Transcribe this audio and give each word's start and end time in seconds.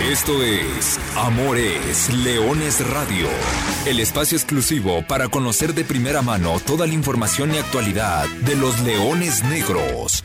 Esto 0.00 0.42
es 0.42 1.00
Amores 1.16 2.12
Leones 2.12 2.86
Radio, 2.90 3.28
el 3.86 3.98
espacio 3.98 4.36
exclusivo 4.36 5.02
para 5.08 5.28
conocer 5.28 5.72
de 5.72 5.84
primera 5.84 6.20
mano 6.20 6.60
toda 6.60 6.86
la 6.86 6.92
información 6.92 7.54
y 7.54 7.58
actualidad 7.58 8.26
de 8.42 8.56
los 8.56 8.78
leones 8.80 9.42
negros. 9.44 10.22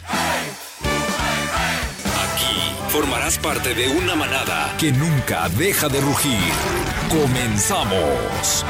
Aquí 2.04 2.76
formarás 2.90 3.38
parte 3.38 3.74
de 3.74 3.88
una 3.88 4.13
manada 4.13 4.76
que 4.78 4.92
nunca 4.92 5.47
deja 5.58 5.88
de 5.88 6.01
rugir. 6.01 6.51
Comenzamos. 7.10 8.65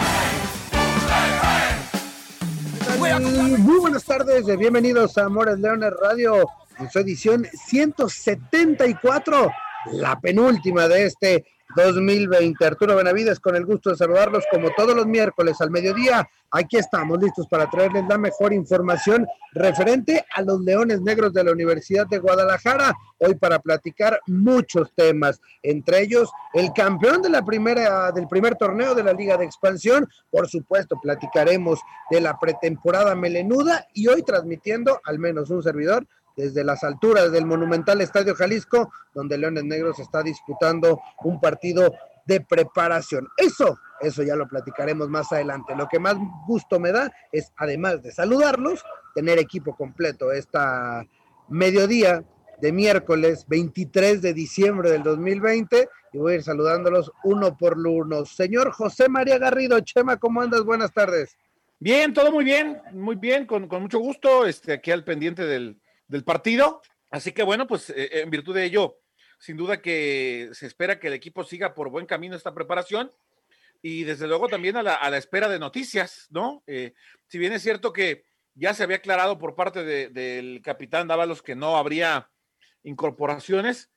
Muy 3.57 3.79
buenas 3.79 4.03
tardes, 4.03 4.45
bienvenidos 4.55 5.17
a 5.17 5.25
Amores 5.25 5.57
Leones 5.57 5.93
Radio 5.99 6.47
en 6.77 6.91
su 6.91 6.99
edición 6.99 7.47
174 7.67 9.51
la 9.85 10.19
penúltima 10.19 10.87
de 10.87 11.05
este 11.05 11.45
2020. 11.75 12.65
Arturo 12.65 12.95
Benavides, 12.95 13.39
con 13.39 13.55
el 13.55 13.65
gusto 13.65 13.91
de 13.91 13.95
saludarlos 13.95 14.43
como 14.51 14.71
todos 14.71 14.95
los 14.95 15.05
miércoles 15.05 15.59
al 15.61 15.71
mediodía. 15.71 16.27
Aquí 16.51 16.77
estamos 16.77 17.21
listos 17.21 17.47
para 17.47 17.69
traerles 17.69 18.03
la 18.09 18.17
mejor 18.17 18.51
información 18.51 19.25
referente 19.53 20.25
a 20.35 20.41
los 20.41 20.59
Leones 20.59 20.99
Negros 21.01 21.31
de 21.31 21.45
la 21.45 21.53
Universidad 21.53 22.07
de 22.07 22.19
Guadalajara. 22.19 22.93
Hoy 23.19 23.35
para 23.35 23.59
platicar 23.59 24.19
muchos 24.27 24.91
temas, 24.93 25.39
entre 25.63 26.01
ellos 26.01 26.29
el 26.53 26.73
campeón 26.73 27.21
de 27.21 27.29
la 27.29 27.45
primera, 27.45 28.11
del 28.11 28.27
primer 28.27 28.55
torneo 28.55 28.93
de 28.93 29.03
la 29.03 29.13
Liga 29.13 29.37
de 29.37 29.45
Expansión. 29.45 30.09
Por 30.29 30.49
supuesto, 30.49 30.99
platicaremos 31.01 31.79
de 32.09 32.19
la 32.19 32.37
pretemporada 32.37 33.15
melenuda 33.15 33.87
y 33.93 34.07
hoy 34.07 34.21
transmitiendo, 34.23 34.99
al 35.05 35.19
menos 35.19 35.49
un 35.51 35.63
servidor, 35.63 36.05
desde 36.35 36.63
las 36.63 36.83
alturas 36.83 37.31
del 37.31 37.45
monumental 37.45 38.01
Estadio 38.01 38.35
Jalisco, 38.35 38.91
donde 39.13 39.37
Leones 39.37 39.63
Negros 39.63 39.99
está 39.99 40.23
disputando 40.23 41.01
un 41.23 41.39
partido 41.39 41.93
de 42.25 42.41
preparación. 42.41 43.27
Eso, 43.37 43.79
eso 43.99 44.23
ya 44.23 44.35
lo 44.35 44.47
platicaremos 44.47 45.09
más 45.09 45.31
adelante. 45.31 45.75
Lo 45.75 45.87
que 45.87 45.99
más 45.99 46.17
gusto 46.47 46.79
me 46.79 46.91
da 46.91 47.11
es, 47.31 47.51
además 47.57 48.01
de 48.03 48.11
saludarlos, 48.11 48.83
tener 49.15 49.39
equipo 49.39 49.75
completo 49.75 50.31
esta 50.31 51.05
mediodía 51.49 52.23
de 52.61 52.71
miércoles 52.71 53.45
23 53.47 54.21
de 54.21 54.33
diciembre 54.33 54.91
del 54.91 55.03
2020 55.03 55.89
y 56.13 56.17
voy 56.17 56.33
a 56.33 56.35
ir 56.35 56.43
saludándolos 56.43 57.11
uno 57.23 57.57
por 57.57 57.77
uno. 57.77 58.25
Señor 58.25 58.71
José 58.71 59.09
María 59.09 59.37
Garrido, 59.39 59.79
Chema, 59.79 60.17
¿cómo 60.17 60.41
andas? 60.41 60.63
Buenas 60.63 60.93
tardes. 60.93 61.37
Bien, 61.79 62.13
todo 62.13 62.31
muy 62.31 62.45
bien, 62.45 62.79
muy 62.93 63.15
bien, 63.15 63.47
con, 63.47 63.67
con 63.67 63.81
mucho 63.81 63.97
gusto, 63.97 64.45
este, 64.45 64.73
aquí 64.73 64.91
al 64.91 65.03
pendiente 65.03 65.43
del, 65.45 65.80
del 66.11 66.23
partido. 66.23 66.81
Así 67.09 67.31
que 67.31 67.43
bueno, 67.43 67.65
pues 67.65 67.89
eh, 67.89 68.21
en 68.21 68.29
virtud 68.29 68.53
de 68.53 68.65
ello, 68.65 68.97
sin 69.39 69.57
duda 69.57 69.81
que 69.81 70.49
se 70.53 70.67
espera 70.67 70.99
que 70.99 71.07
el 71.07 71.13
equipo 71.13 71.43
siga 71.43 71.73
por 71.73 71.89
buen 71.89 72.05
camino 72.05 72.35
esta 72.35 72.53
preparación 72.53 73.11
y 73.81 74.03
desde 74.03 74.27
luego 74.27 74.47
también 74.47 74.77
a 74.77 74.83
la, 74.83 75.17
espera 75.17 75.49
de 75.49 75.57
noticias, 75.57 76.27
¿no? 76.29 76.61
Eh, 76.67 76.93
si 77.27 77.39
bien 77.39 77.53
es 77.53 77.63
cierto 77.63 77.91
que 77.91 78.25
ya 78.53 78.73
se 78.73 78.83
había 78.83 78.97
aclarado 78.97 79.39
por 79.39 79.55
parte 79.55 79.83
del 79.83 80.61
capitán 80.61 81.07
Dávalos 81.07 81.41
que 81.41 81.55
no 81.55 81.77
habría 81.77 82.29
incorporaciones, 82.83 83.89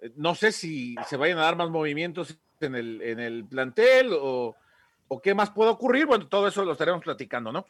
eh, 0.00 0.10
no 0.16 0.34
sé 0.34 0.50
si 0.50 0.96
se 1.06 1.16
vayan 1.16 1.38
a 1.38 1.42
dar 1.42 1.56
más 1.56 1.70
movimientos 1.70 2.38
en 2.60 2.74
el, 2.74 3.00
en 3.02 3.20
el 3.20 3.44
plantel 3.44 4.10
o, 4.12 4.56
o 5.06 5.20
qué 5.22 5.34
más 5.34 5.50
puede 5.50 5.70
ocurrir. 5.70 6.06
Bueno, 6.06 6.26
todo 6.26 6.48
eso 6.48 6.64
lo 6.64 6.72
estaremos 6.72 7.04
platicando, 7.04 7.52
¿no? 7.52 7.66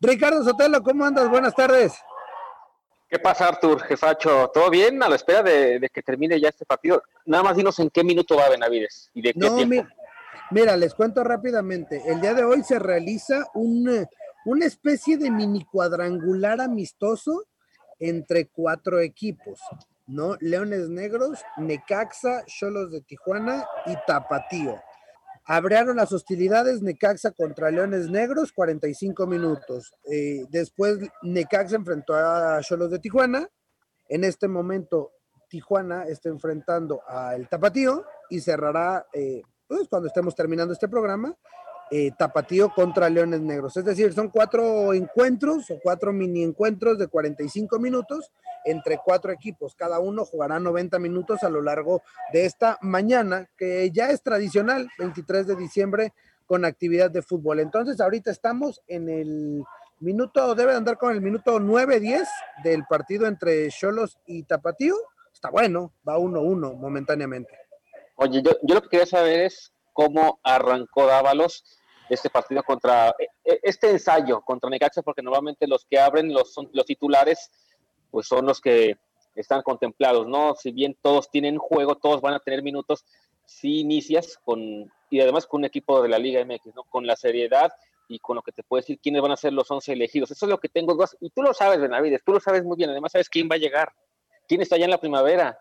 Ricardo 0.00 0.42
Sotelo, 0.42 0.82
¿cómo 0.82 1.04
andas? 1.04 1.28
Buenas 1.28 1.54
tardes. 1.54 1.92
¿Qué 3.12 3.18
pasa, 3.18 3.46
Artur, 3.46 3.78
jefacho? 3.82 4.50
¿Todo 4.54 4.70
bien? 4.70 5.02
A 5.02 5.08
la 5.10 5.16
espera 5.16 5.42
de, 5.42 5.86
que 5.92 6.02
termine 6.02 6.40
ya 6.40 6.48
este 6.48 6.64
partido. 6.64 7.02
Nada 7.26 7.42
más 7.42 7.58
dinos 7.58 7.78
en 7.78 7.90
qué 7.90 8.02
minuto 8.02 8.36
va 8.36 8.48
Benavides 8.48 9.10
y 9.12 9.20
de 9.20 9.34
qué 9.34 9.38
no, 9.38 9.84
Mira, 10.50 10.78
les 10.78 10.94
cuento 10.94 11.22
rápidamente. 11.22 12.00
El 12.06 12.22
día 12.22 12.32
de 12.32 12.42
hoy 12.42 12.62
se 12.62 12.78
realiza 12.78 13.48
un, 13.52 14.08
una 14.46 14.64
especie 14.64 15.18
de 15.18 15.30
mini 15.30 15.62
cuadrangular 15.62 16.62
amistoso 16.62 17.44
entre 17.98 18.46
cuatro 18.46 18.98
equipos, 18.98 19.60
¿no? 20.06 20.38
Leones 20.40 20.88
Negros, 20.88 21.44
Necaxa, 21.58 22.46
Cholos 22.46 22.92
de 22.92 23.02
Tijuana 23.02 23.66
y 23.84 23.94
Tapatío. 24.06 24.80
Abrieron 25.44 25.96
las 25.96 26.12
hostilidades 26.12 26.82
Necaxa 26.82 27.32
contra 27.32 27.70
Leones 27.70 28.08
Negros, 28.08 28.52
45 28.52 29.26
minutos. 29.26 29.92
Eh, 30.10 30.44
después 30.50 30.98
Necaxa 31.22 31.76
enfrentó 31.76 32.14
a 32.14 32.60
Cholos 32.62 32.90
de 32.90 33.00
Tijuana. 33.00 33.48
En 34.08 34.22
este 34.24 34.46
momento 34.46 35.12
Tijuana 35.48 36.04
está 36.04 36.28
enfrentando 36.28 37.02
al 37.06 37.48
Tapatío 37.48 38.04
y 38.30 38.40
cerrará, 38.40 39.06
eh, 39.12 39.42
pues 39.66 39.88
cuando 39.88 40.08
estemos 40.08 40.34
terminando 40.34 40.72
este 40.72 40.88
programa, 40.88 41.36
eh, 41.94 42.10
Tapatío 42.16 42.70
contra 42.70 43.10
Leones 43.10 43.42
Negros. 43.42 43.76
Es 43.76 43.84
decir, 43.84 44.14
son 44.14 44.30
cuatro 44.30 44.94
encuentros 44.94 45.70
o 45.70 45.78
cuatro 45.82 46.10
mini 46.10 46.42
encuentros 46.42 46.96
de 46.98 47.06
45 47.06 47.78
minutos 47.78 48.32
entre 48.64 48.96
cuatro 48.96 49.30
equipos. 49.30 49.74
Cada 49.74 50.00
uno 50.00 50.24
jugará 50.24 50.58
90 50.58 50.98
minutos 50.98 51.42
a 51.42 51.50
lo 51.50 51.60
largo 51.60 52.00
de 52.32 52.46
esta 52.46 52.78
mañana, 52.80 53.46
que 53.58 53.90
ya 53.90 54.08
es 54.08 54.22
tradicional, 54.22 54.88
23 54.98 55.46
de 55.46 55.54
diciembre, 55.54 56.14
con 56.46 56.64
actividad 56.64 57.10
de 57.10 57.20
fútbol. 57.20 57.60
Entonces, 57.60 58.00
ahorita 58.00 58.30
estamos 58.30 58.80
en 58.86 59.10
el 59.10 59.62
minuto, 60.00 60.54
debe 60.54 60.74
andar 60.74 60.96
con 60.96 61.12
el 61.12 61.20
minuto 61.20 61.60
9-10 61.60 62.26
del 62.64 62.84
partido 62.88 63.26
entre 63.26 63.68
Cholos 63.68 64.18
y 64.24 64.44
Tapatío. 64.44 64.96
Está 65.30 65.50
bueno, 65.50 65.92
va 66.08 66.16
1-1 66.16 66.74
momentáneamente. 66.74 67.52
Oye, 68.16 68.40
yo, 68.40 68.52
yo 68.62 68.76
lo 68.76 68.80
que 68.80 68.88
quería 68.88 69.04
saber 69.06 69.42
es 69.42 69.74
cómo 69.92 70.40
arrancó 70.42 71.06
Dávalos 71.06 71.64
este 72.14 72.30
partido 72.30 72.62
contra, 72.62 73.14
e, 73.18 73.24
e, 73.44 73.60
este 73.62 73.90
ensayo 73.90 74.40
contra 74.42 74.68
Necaxa, 74.68 75.02
porque 75.02 75.22
normalmente 75.22 75.66
los 75.66 75.84
que 75.84 75.98
abren 75.98 76.32
los, 76.32 76.52
son, 76.52 76.68
los 76.72 76.84
titulares, 76.84 77.50
pues 78.10 78.26
son 78.26 78.46
los 78.46 78.60
que 78.60 78.98
están 79.34 79.62
contemplados, 79.62 80.26
¿no? 80.26 80.54
Si 80.54 80.72
bien 80.72 80.96
todos 81.00 81.30
tienen 81.30 81.58
juego, 81.58 81.96
todos 81.96 82.20
van 82.20 82.34
a 82.34 82.40
tener 82.40 82.62
minutos, 82.62 83.04
si 83.46 83.80
inicias 83.80 84.38
con, 84.44 84.92
y 85.10 85.20
además 85.20 85.46
con 85.46 85.60
un 85.60 85.64
equipo 85.64 86.02
de 86.02 86.08
la 86.08 86.18
Liga 86.18 86.44
MX, 86.44 86.74
¿no? 86.74 86.84
Con 86.84 87.06
la 87.06 87.16
seriedad 87.16 87.72
y 88.08 88.18
con 88.18 88.36
lo 88.36 88.42
que 88.42 88.52
te 88.52 88.62
puede 88.62 88.82
decir 88.82 88.98
quiénes 89.02 89.22
van 89.22 89.32
a 89.32 89.36
ser 89.36 89.54
los 89.54 89.70
11 89.70 89.92
elegidos. 89.92 90.30
Eso 90.30 90.46
es 90.46 90.50
lo 90.50 90.58
que 90.58 90.68
tengo 90.68 90.96
y 91.20 91.30
tú 91.30 91.42
lo 91.42 91.54
sabes, 91.54 91.80
Benavides, 91.80 92.22
tú 92.24 92.32
lo 92.32 92.40
sabes 92.40 92.62
muy 92.62 92.76
bien, 92.76 92.90
además 92.90 93.12
sabes 93.12 93.28
quién 93.28 93.48
va 93.50 93.54
a 93.54 93.58
llegar, 93.58 93.92
quién 94.46 94.60
está 94.60 94.76
allá 94.76 94.84
en 94.84 94.90
la 94.90 95.00
primavera. 95.00 95.58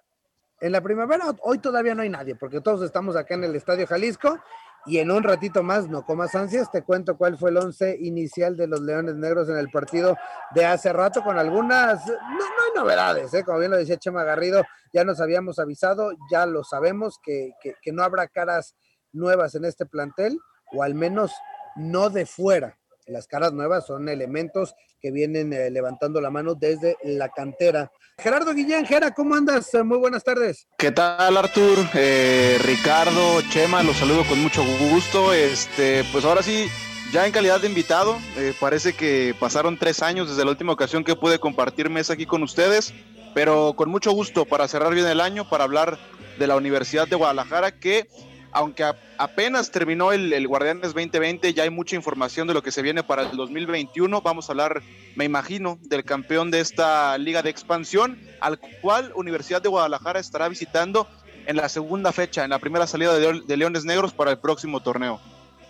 En 0.60 0.74
la 0.74 0.82
primavera 0.82 1.34
hoy 1.42 1.60
todavía 1.60 1.96
no 1.96 2.02
hay 2.02 2.10
nadie, 2.10 2.36
porque 2.36 2.62
todos 2.62 2.84
estamos 2.84 3.16
acá 3.16 3.36
en 3.36 3.46
el 3.46 3.56
Estadio 3.56 3.88
Jalisco 3.88 4.38
y 4.86 4.98
en 4.98 5.12
un 5.12 5.24
ratito 5.24 5.64
más, 5.64 5.88
no 5.88 6.06
comas 6.06 6.34
ansias, 6.36 6.72
te 6.72 6.84
cuento 6.84 7.18
cuál 7.18 7.38
fue 7.38 7.52
el 7.52 7.58
once 7.58 7.98
inicial 8.00 8.58
de 8.58 8.68
los 8.68 8.82
Leones 8.82 9.16
Negros 9.16 9.48
en 9.50 9.58
el 9.58 9.70
partido 9.70 10.18
de 10.56 10.66
hace 10.66 10.92
rato, 10.92 11.24
con 11.24 11.38
algunas, 11.38 12.06
no, 12.08 12.14
hay 12.14 12.72
novedades, 12.76 13.34
¿eh? 13.34 13.44
como 13.44 13.60
bien 13.60 13.72
lo 13.72 13.78
decía 13.78 13.98
Chema 13.98 14.24
Garrido, 14.24 14.64
ya 14.94 15.04
nos 15.04 15.22
habíamos 15.22 15.60
avisado, 15.60 16.12
ya 16.32 16.46
lo 16.46 16.64
sabemos, 16.64 17.20
que, 17.24 17.52
que 17.62 17.92
no 17.92 18.04
habrá 18.04 18.28
caras 18.28 18.76
nuevas 19.14 19.56
en 19.56 19.66
este 19.66 19.86
plantel, 19.86 20.40
o 20.74 20.84
al 20.84 20.96
menos 20.96 21.32
no 21.76 22.10
de 22.10 22.26
fuera. 22.26 22.81
Las 23.12 23.28
caras 23.28 23.52
nuevas 23.52 23.86
son 23.86 24.08
elementos 24.08 24.74
que 25.02 25.12
vienen 25.12 25.52
eh, 25.52 25.70
levantando 25.70 26.22
la 26.22 26.30
mano 26.30 26.56
desde 26.56 26.96
la 27.04 27.28
cantera. 27.28 27.92
Gerardo 28.18 28.54
Guillén, 28.54 28.86
Gera, 28.86 29.14
¿cómo 29.14 29.36
andas? 29.36 29.70
Muy 29.84 29.98
buenas 29.98 30.24
tardes. 30.24 30.66
¿Qué 30.78 30.92
tal, 30.92 31.36
Artur? 31.36 31.78
Eh, 31.94 32.58
Ricardo, 32.64 33.42
Chema, 33.50 33.84
los 33.84 33.98
saludo 33.98 34.24
con 34.24 34.40
mucho 34.40 34.64
gusto. 34.94 35.34
Este, 35.34 36.06
pues 36.14 36.24
ahora 36.24 36.42
sí, 36.42 36.68
ya 37.12 37.26
en 37.26 37.34
calidad 37.34 37.60
de 37.60 37.68
invitado, 37.68 38.18
eh, 38.38 38.54
parece 38.58 38.94
que 38.94 39.36
pasaron 39.38 39.78
tres 39.78 40.02
años 40.02 40.30
desde 40.30 40.46
la 40.46 40.52
última 40.52 40.72
ocasión 40.72 41.04
que 41.04 41.18
pude 41.18 41.38
compartir 41.38 41.90
mesa 41.90 42.14
aquí 42.14 42.26
con 42.26 42.44
ustedes, 42.44 42.94
pero 43.34 43.74
con 43.76 43.90
mucho 43.90 44.12
gusto 44.12 44.46
para 44.46 44.70
cerrar 44.70 44.94
bien 44.94 45.08
el 45.08 45.20
año, 45.20 45.50
para 45.50 45.66
hablar 45.66 45.98
de 46.40 46.48
la 46.48 46.56
Universidad 46.56 47.10
de 47.10 47.18
Guadalajara, 47.18 47.78
que 47.78 48.08
aunque 48.52 48.84
apenas 49.18 49.72
terminó 49.72 50.12
el, 50.12 50.48
Guardianes 50.48 50.94
2020, 50.94 51.54
ya 51.54 51.64
hay 51.64 51.70
mucha 51.70 51.96
información 51.96 52.48
de 52.48 52.54
lo 52.54 52.64
que 52.64 52.72
se 52.72 52.82
viene 52.82 53.04
para 53.04 53.24
el 53.24 53.38
2021. 53.38 54.22
Vamos 54.22 54.50
a 54.50 54.54
hablar, 54.54 54.82
me 55.16 55.26
imagino, 55.26 55.78
del 55.82 56.04
campeón 56.04 56.52
de 56.52 56.60
esta 56.60 57.18
liga 57.18 57.42
de 57.42 57.50
expansión, 57.50 58.20
al 58.40 58.60
cual 58.82 59.12
Universidad 59.16 59.62
de 59.62 59.70
Guadalajara 59.70 60.20
estará 60.20 60.48
visitando 60.50 61.08
en 61.46 61.56
la 61.56 61.70
segunda 61.70 62.12
fecha, 62.12 62.44
en 62.44 62.52
la 62.52 62.60
primera 62.60 62.88
salida 62.88 63.18
de, 63.18 63.42
de 63.46 63.58
Leones 63.58 63.86
Negros 63.86 64.14
para 64.14 64.32
el 64.32 64.40
próximo 64.40 64.82
torneo. 64.82 65.20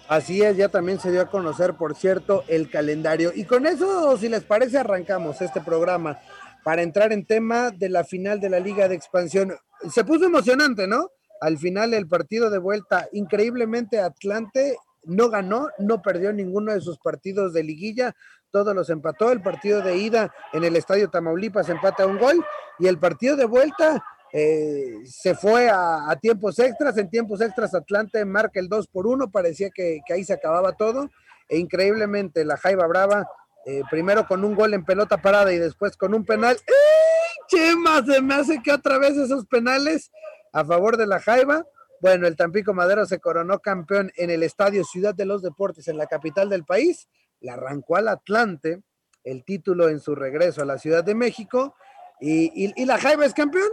Así 0.08 0.42
es, 0.42 0.58
ya 0.58 0.68
también 0.68 1.00
se 1.00 1.10
dio 1.10 1.22
a 1.22 1.30
conocer, 1.30 1.76
por 1.76 1.96
cierto, 1.96 2.44
el 2.50 2.70
calendario. 2.70 3.32
Y 3.34 3.46
con 3.46 3.66
eso, 3.66 4.18
si 4.18 4.28
les 4.28 4.44
parece, 4.44 4.78
arrancamos 4.78 5.42
este 5.42 5.62
programa 5.62 6.20
para 6.64 6.82
entrar 6.82 7.14
en 7.14 7.26
tema 7.26 7.72
de 7.72 7.90
la 7.90 8.04
final 8.04 8.40
de 8.40 8.50
la 8.50 8.60
Liga 8.60 8.88
de 8.88 8.96
Expansión. 8.96 9.54
Se 9.90 10.04
puso 10.04 10.26
emocionante, 10.26 10.86
¿no? 10.86 11.10
Al 11.42 11.58
final 11.58 11.94
el 11.96 12.08
partido 12.08 12.52
de 12.52 12.60
vuelta, 12.60 13.10
increíblemente 13.12 14.00
Atlante 14.00 14.78
no 15.04 15.30
ganó, 15.30 15.70
no 15.80 16.02
perdió 16.02 16.32
ninguno 16.32 16.72
de 16.72 16.82
sus 16.82 17.00
partidos 17.00 17.52
de 17.52 17.64
liguilla, 17.64 18.16
todos 18.52 18.76
los 18.76 18.92
empató. 18.92 19.32
El 19.32 19.42
partido 19.42 19.82
de 19.82 19.98
ida 19.98 20.32
en 20.54 20.64
el 20.64 20.76
Estadio 20.76 21.10
Tamaulipas 21.10 21.68
empata 21.70 22.06
un 22.06 22.20
gol 22.20 22.46
y 22.78 22.86
el 22.86 23.00
partido 23.00 23.36
de 23.36 23.46
vuelta 23.46 24.04
eh, 24.34 25.00
se 25.04 25.34
fue 25.34 25.68
a, 25.70 26.16
tiempos 26.22 26.60
extras, 26.60 26.96
en 26.98 27.10
tiempos 27.10 27.42
extras 27.42 27.74
Atlante 27.74 28.24
marca 28.24 28.60
el 28.60 28.70
2 28.70 28.88
por 28.88 29.08
1, 29.08 29.32
parecía 29.32 29.72
que, 29.72 30.02
ahí 30.14 30.24
se 30.24 30.34
acababa 30.34 30.74
todo, 30.74 31.10
e 31.50 31.58
increíblemente 31.58 32.46
la 32.46 32.56
Jaiba 32.56 32.86
Brava, 32.86 33.28
eh, 33.66 33.82
primero 33.90 34.28
con 34.28 34.46
un 34.46 34.56
gol 34.56 34.74
en 34.74 34.86
pelota 34.86 35.18
parada 35.18 35.52
y 35.52 35.58
después 35.58 35.98
con 35.98 36.14
un 36.14 36.24
penal, 36.24 36.56
¡Eh, 36.56 37.22
Chema! 37.48 38.06
Se 38.06 38.22
me 38.22 38.36
hace 38.36 38.62
que 38.64 38.72
otra 38.72 38.98
vez 38.98 39.18
esos 39.18 39.46
penales 39.48 40.12
a 40.52 40.66
favor 40.66 40.98
de 40.98 41.08
la 41.08 41.20
Jaiba. 41.20 41.66
Bueno, 42.00 42.28
el 42.28 42.36
Tampico 42.36 42.74
Madero 42.74 43.06
se 43.06 43.20
coronó 43.20 43.60
campeón 43.60 44.12
en 44.16 44.30
el 44.30 44.44
Estadio 44.44 44.84
Ciudad 44.84 45.14
de 45.14 45.26
los 45.26 45.42
Deportes 45.42 45.88
en 45.88 45.98
la 45.98 46.08
capital 46.08 46.50
del 46.50 46.66
país, 46.66 47.08
le 47.40 47.52
arrancó 47.52 47.96
al 47.96 48.08
Atlante 48.08 48.82
el 49.24 49.44
título 49.44 49.88
en 49.90 50.00
su 50.00 50.16
regreso 50.16 50.62
a 50.62 50.66
la 50.66 50.80
Ciudad 50.80 51.04
de 51.04 51.14
México, 51.14 51.76
y, 52.20 52.74
y 52.80 52.86
la 52.86 53.00
Jaiba 53.00 53.26
es 53.26 53.34
campeón 53.34 53.72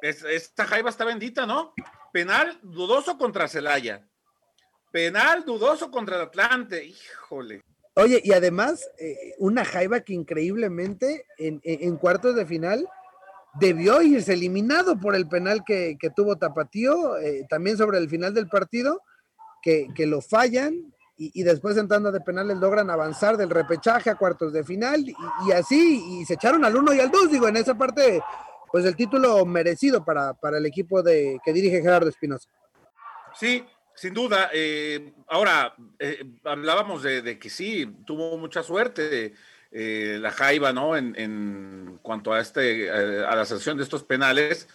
esta 0.00 0.64
Jaiba 0.66 0.90
está 0.90 1.04
bendita, 1.04 1.46
¿no? 1.46 1.74
Penal 2.12 2.58
dudoso 2.62 3.18
contra 3.18 3.48
Celaya. 3.48 4.06
Penal 4.92 5.44
dudoso 5.44 5.90
contra 5.90 6.16
el 6.16 6.22
Atlante. 6.22 6.84
Híjole. 6.84 7.62
Oye, 7.94 8.20
y 8.22 8.32
además, 8.32 8.88
eh, 8.98 9.34
una 9.38 9.64
Jaiba 9.64 10.00
que 10.00 10.12
increíblemente 10.12 11.26
en, 11.38 11.96
cuartos 11.96 12.36
de 12.36 12.46
final 12.46 12.86
debió 13.58 14.02
irse 14.02 14.34
eliminado 14.34 14.98
por 14.98 15.14
el 15.14 15.28
penal 15.28 15.64
que, 15.64 15.98
tuvo 16.14 16.36
Tapatío, 16.36 17.18
eh, 17.18 17.46
también 17.48 17.76
sobre 17.76 17.98
el 17.98 18.08
final 18.08 18.34
del 18.34 18.48
partido, 18.48 19.02
que, 19.62 19.90
lo 20.06 20.20
fallan 20.20 20.94
y, 21.16 21.42
después 21.42 21.76
en 21.76 21.88
tanda 21.88 22.12
de 22.12 22.20
penales 22.20 22.58
logran 22.58 22.88
avanzar 22.88 23.36
del 23.36 23.50
repechaje 23.50 24.10
a 24.10 24.14
cuartos 24.14 24.52
de 24.52 24.62
final 24.62 25.00
y, 25.00 25.16
y, 25.48 25.52
así, 25.52 26.20
y 26.20 26.24
se 26.24 26.34
echaron 26.34 26.64
al 26.64 26.76
uno 26.76 26.94
y 26.94 27.00
al 27.00 27.10
dos, 27.10 27.30
digo, 27.30 27.48
en 27.48 27.56
esa 27.56 27.76
parte 27.76 28.22
pues 28.70 28.84
el 28.84 28.96
título 28.96 29.44
merecido 29.46 30.04
para, 30.04 30.34
para 30.34 30.58
el 30.58 30.66
equipo 30.66 31.02
de, 31.02 31.38
que 31.44 31.52
dirige 31.52 31.80
Gerardo 31.80 32.08
Espinosa. 32.08 32.48
Sí, 33.34 33.64
sin 33.94 34.12
duda. 34.12 34.50
Eh, 34.52 35.14
ahora, 35.28 35.74
eh, 35.98 36.24
hablábamos 36.44 37.02
de, 37.02 37.38
que 37.38 37.50
sí, 37.50 37.86
tuvo 38.04 38.36
mucha 38.36 38.62
suerte 38.62 39.34
eh, 39.78 40.18
la 40.20 40.30
Jaiba, 40.30 40.72
¿no? 40.72 40.96
En, 40.96 41.98
cuanto 42.02 42.32
a, 42.32 42.40
este, 42.40 42.88
a 42.90 43.34
la 43.34 43.44
sanción 43.44 43.76
de 43.76 43.82
estos 43.82 44.04
penales, 44.04 44.68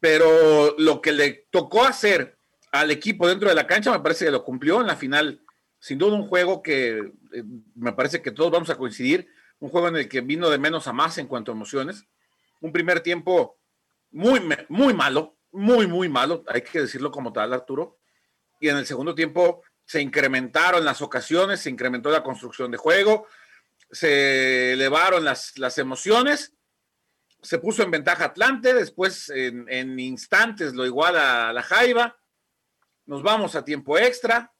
pero 0.00 0.74
lo 0.78 1.00
que 1.00 1.12
le 1.12 1.46
tocó 1.50 1.84
hacer 1.84 2.36
al 2.72 2.90
equipo 2.90 3.28
dentro 3.28 3.48
de 3.48 3.54
la 3.54 3.66
cancha 3.66 3.92
me 3.92 4.00
parece 4.00 4.24
que 4.24 4.30
lo 4.30 4.42
cumplió 4.42 4.80
en 4.80 4.86
la 4.86 4.96
final. 4.96 5.42
Sin 5.78 5.98
duda 5.98 6.16
un 6.16 6.26
juego 6.26 6.62
que 6.62 7.12
me 7.74 7.92
parece 7.92 8.22
que 8.22 8.30
todos 8.30 8.50
vamos 8.50 8.70
a 8.70 8.76
coincidir, 8.76 9.28
un 9.60 9.68
juego 9.68 9.88
en 9.88 9.96
el 9.96 10.08
que 10.08 10.22
vino 10.22 10.48
de 10.50 10.58
menos 10.58 10.88
a 10.88 10.92
más 10.92 11.18
en 11.18 11.26
cuanto 11.26 11.52
a 11.52 11.54
emociones 11.54 12.06
un 12.64 12.72
primer 12.72 13.00
tiempo 13.00 13.58
muy, 14.10 14.40
muy 14.68 14.94
malo, 14.94 15.36
muy, 15.52 15.86
muy 15.86 16.08
malo, 16.08 16.44
hay 16.48 16.62
que 16.62 16.80
decirlo 16.80 17.10
como 17.10 17.30
tal, 17.30 17.52
Arturo. 17.52 17.98
Y 18.58 18.68
en 18.68 18.78
el 18.78 18.86
segundo 18.86 19.14
tiempo 19.14 19.62
se 19.84 20.00
incrementaron 20.00 20.82
las 20.82 21.02
ocasiones, 21.02 21.60
se 21.60 21.68
incrementó 21.68 22.10
la 22.10 22.22
construcción 22.22 22.70
de 22.70 22.78
juego, 22.78 23.26
se 23.94 24.72
elevaron 24.72 25.24
las, 25.24 25.58
las 25.58 25.78
emociones, 25.78 26.54
se 27.42 27.58
puso 27.58 27.82
en 27.82 27.90
ventaja 27.90 28.26
Atlante, 28.26 28.74
después 28.74 29.30
en, 29.30 29.98
instantes 29.98 30.74
lo 30.74 30.86
iguala 30.86 31.48
a 31.48 31.52
la 31.52 31.62
Jaiba, 31.62 32.18
nos 33.06 33.22
vamos 33.22 33.54
a 33.54 33.64
tiempo 33.64 33.98
extra, 33.98 34.52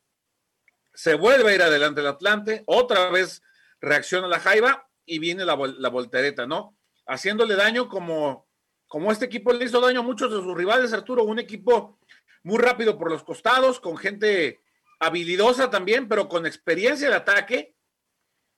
se 0.94 1.14
vuelve 1.14 1.50
a 1.50 1.54
ir 1.54 1.62
adelante 1.62 2.00
el 2.00 2.06
Atlante, 2.06 2.62
otra 2.66 3.10
vez 3.10 3.42
reacciona 3.80 4.28
la 4.28 4.40
Jaiba 4.40 4.88
y 5.04 5.18
viene 5.18 5.44
la, 5.44 5.56
la 5.56 5.88
voltereta, 5.88 6.46
¿no? 6.46 6.76
haciéndole 7.06 7.56
daño 7.56 7.88
como, 7.88 8.48
como 8.86 9.12
este 9.12 9.26
equipo 9.26 9.52
le 9.52 9.64
hizo 9.64 9.80
daño 9.80 10.00
a 10.00 10.04
muchos 10.04 10.30
de 10.30 10.38
sus 10.38 10.56
rivales, 10.56 10.92
Arturo, 10.92 11.24
un 11.24 11.38
equipo 11.38 11.98
muy 12.42 12.58
rápido 12.58 12.98
por 12.98 13.10
los 13.10 13.24
costados, 13.24 13.80
con 13.80 13.96
gente 13.96 14.62
habilidosa 15.00 15.70
también, 15.70 16.08
pero 16.08 16.28
con 16.28 16.46
experiencia 16.46 17.08
de 17.08 17.16
ataque. 17.16 17.73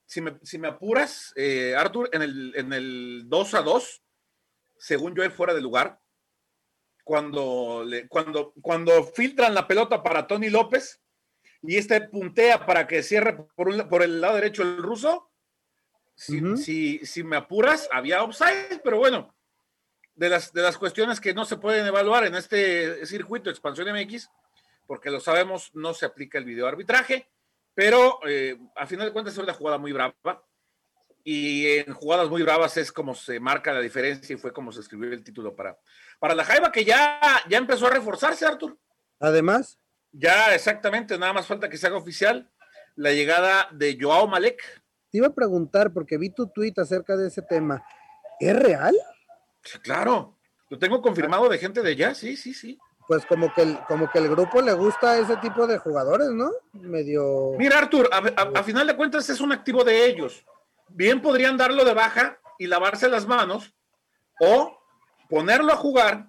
Si 0.06 0.20
me, 0.20 0.69
apuras, 0.69 1.32
eh, 1.37 1.75
Artur, 1.76 2.08
en 2.12 2.23
el, 2.23 2.53
en 2.56 2.73
el 2.73 3.25
2 3.26 3.55
a 3.55 3.62
2, 3.62 4.03
según 4.79 5.14
yo, 5.14 5.25
él 5.25 5.32
fuera 5.32 5.53
de 5.53 5.61
lugar, 5.61 6.00
cuando, 7.03 7.85
le, 7.85 8.08
cuando, 8.08 8.53
cuando 8.61 9.05
filtran 9.05 9.55
la 9.55 9.67
pelota 9.67 10.03
para 10.03 10.26
Tony 10.26 10.49
López 10.49 11.00
y 11.62 11.76
este 11.76 12.00
puntea 12.03 12.67
para 12.67 12.87
que 12.87 13.03
cierre 13.03 13.37
por, 13.55 13.88
por 13.88 14.03
el 14.03 14.20
lado 14.20 14.37
derecho 14.37 14.62
el 14.62 14.79
ruso, 14.79 15.31
si, 16.17 16.99
si, 17.05 17.23
me 17.23 17.37
apuras, 17.37 17.88
había 17.93 18.23
offside, 18.23 18.81
pero 18.82 18.99
bueno, 18.99 19.37
de 20.14 20.31
las, 20.31 20.52
de 20.52 20.62
las 20.62 20.79
cuestiones 20.79 21.20
que 21.20 21.35
no 21.35 21.44
se 21.44 21.59
pueden 21.59 21.87
evaluar 21.87 22.25
en 22.25 22.35
este 22.35 23.05
circuito 23.06 23.44
de 23.44 23.50
expansión 23.52 23.88
MX, 23.93 24.31
porque 24.87 25.11
lo 25.11 25.20
sabemos, 25.20 25.70
no 25.75 25.93
se 25.93 26.06
aplica 26.06 26.38
el 26.38 26.44
video 26.44 26.67
arbitraje, 26.67 27.29
pero 27.76 28.19
eh, 28.26 28.58
a 28.75 28.84
final 28.88 29.06
de 29.06 29.12
cuentas 29.12 29.34
es 29.34 29.38
una 29.38 29.55
jugada 29.55 29.78
muy 29.78 29.93
brava. 29.93 30.43
Y 31.23 31.78
en 31.78 31.93
jugadas 31.93 32.28
muy 32.28 32.43
bravas 32.43 32.76
es 32.76 32.90
como 32.90 33.14
se 33.14 33.40
marca 33.40 33.73
la 33.73 33.81
diferencia 33.81 34.34
y 34.34 34.38
fue 34.38 34.52
como 34.52 34.73
se 34.73 34.81
escribió 34.81 35.12
el 35.12 35.23
título 35.23 35.55
para, 35.55 35.76
para 36.20 36.34
la 36.34 36.44
Jaiba, 36.44 36.70
que 36.70 36.84
ya, 36.84 37.20
ya 37.49 37.58
empezó 37.58 37.88
a 37.88 37.90
reforzarse, 37.90 38.46
Artur. 38.46 38.78
Además. 39.19 39.81
Ya, 40.12 40.55
exactamente, 40.55 41.19
nada 41.19 41.32
más 41.32 41.46
falta 41.46 41.69
que 41.69 41.76
se 41.76 41.87
haga 41.88 41.96
oficial 41.96 42.49
la 42.96 43.12
llegada 43.12 43.69
de 43.73 43.96
Joao 44.00 44.26
Malek, 44.26 44.62
te 45.11 45.19
iba 45.19 45.28
a 45.28 45.34
preguntar, 45.34 45.93
porque 45.93 46.19
vi 46.19 46.31
tu 46.31 46.49
tweet 46.49 46.75
acerca 46.78 47.17
de 47.17 47.28
ese 47.28 47.43
tema. 47.43 47.82
¿Es 48.40 48.56
real? 48.56 48.94
claro, 49.82 50.38
lo 50.69 50.78
tengo 50.78 51.02
confirmado 51.02 51.49
de 51.49 51.58
gente 51.58 51.82
de 51.82 51.90
allá, 51.90 52.14
sí, 52.14 52.37
sí, 52.37 52.55
sí. 52.55 52.78
Pues 53.06 53.25
como 53.26 53.53
que 53.55 53.62
el, 53.62 53.79
como 53.87 54.11
que 54.11 54.19
el 54.19 54.29
grupo 54.29 54.61
le 54.61 54.73
gusta 54.73 55.19
ese 55.19 55.37
tipo 55.37 55.67
de 55.67 55.79
jugadores, 55.79 56.29
¿no? 56.31 56.50
Medio. 56.73 57.53
Mira, 57.56 57.79
Artur, 57.79 58.11
a, 58.12 58.62
final 58.64 58.87
de 58.87 58.97
cuentas 58.97 59.29
es 59.31 59.41
un 59.41 59.53
activo 59.53 59.85
de 59.85 60.06
ellos. 60.06 60.44
Bien 60.88 61.23
podrían 61.23 61.56
darlo 61.56 61.85
de 61.85 61.94
baja 61.94 62.38
y 62.58 62.67
lavarse 62.67 63.08
las 63.08 63.26
manos, 63.26 63.73
o 64.41 64.76
ponerlo 65.29 65.73
a 65.73 65.76
jugar, 65.76 66.26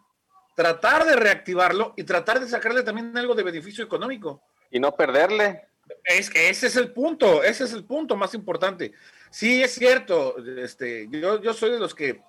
tratar 0.56 1.06
de 1.06 1.15
reactivarlo 1.15 1.94
y 1.97 2.03
tratar 2.03 2.39
de 2.39 2.47
sacarle 2.47 2.83
también 2.83 3.15
algo 3.18 3.33
de 3.33 3.44
beneficio 3.44 3.83
económico. 3.83 4.44
Y 4.69 4.80
no 4.80 4.95
perderle. 4.95 5.69
Es 6.03 6.30
que 6.30 6.50
ese 6.50 6.68
es 6.68 6.75
el 6.75 6.91
punto, 6.91 7.44
ese 7.44 7.63
es 7.63 7.73
el 7.73 7.85
punto 7.85 8.15
más 8.15 8.33
importante. 8.33 8.94
Sí, 9.30 9.63
es 9.63 9.73
cierto, 9.73 10.35
este, 10.57 11.07
yo, 11.09 11.41
yo 11.41 11.53
soy 11.53 11.71
de 11.71 11.80
los 11.80 11.95
que, 11.95 12.21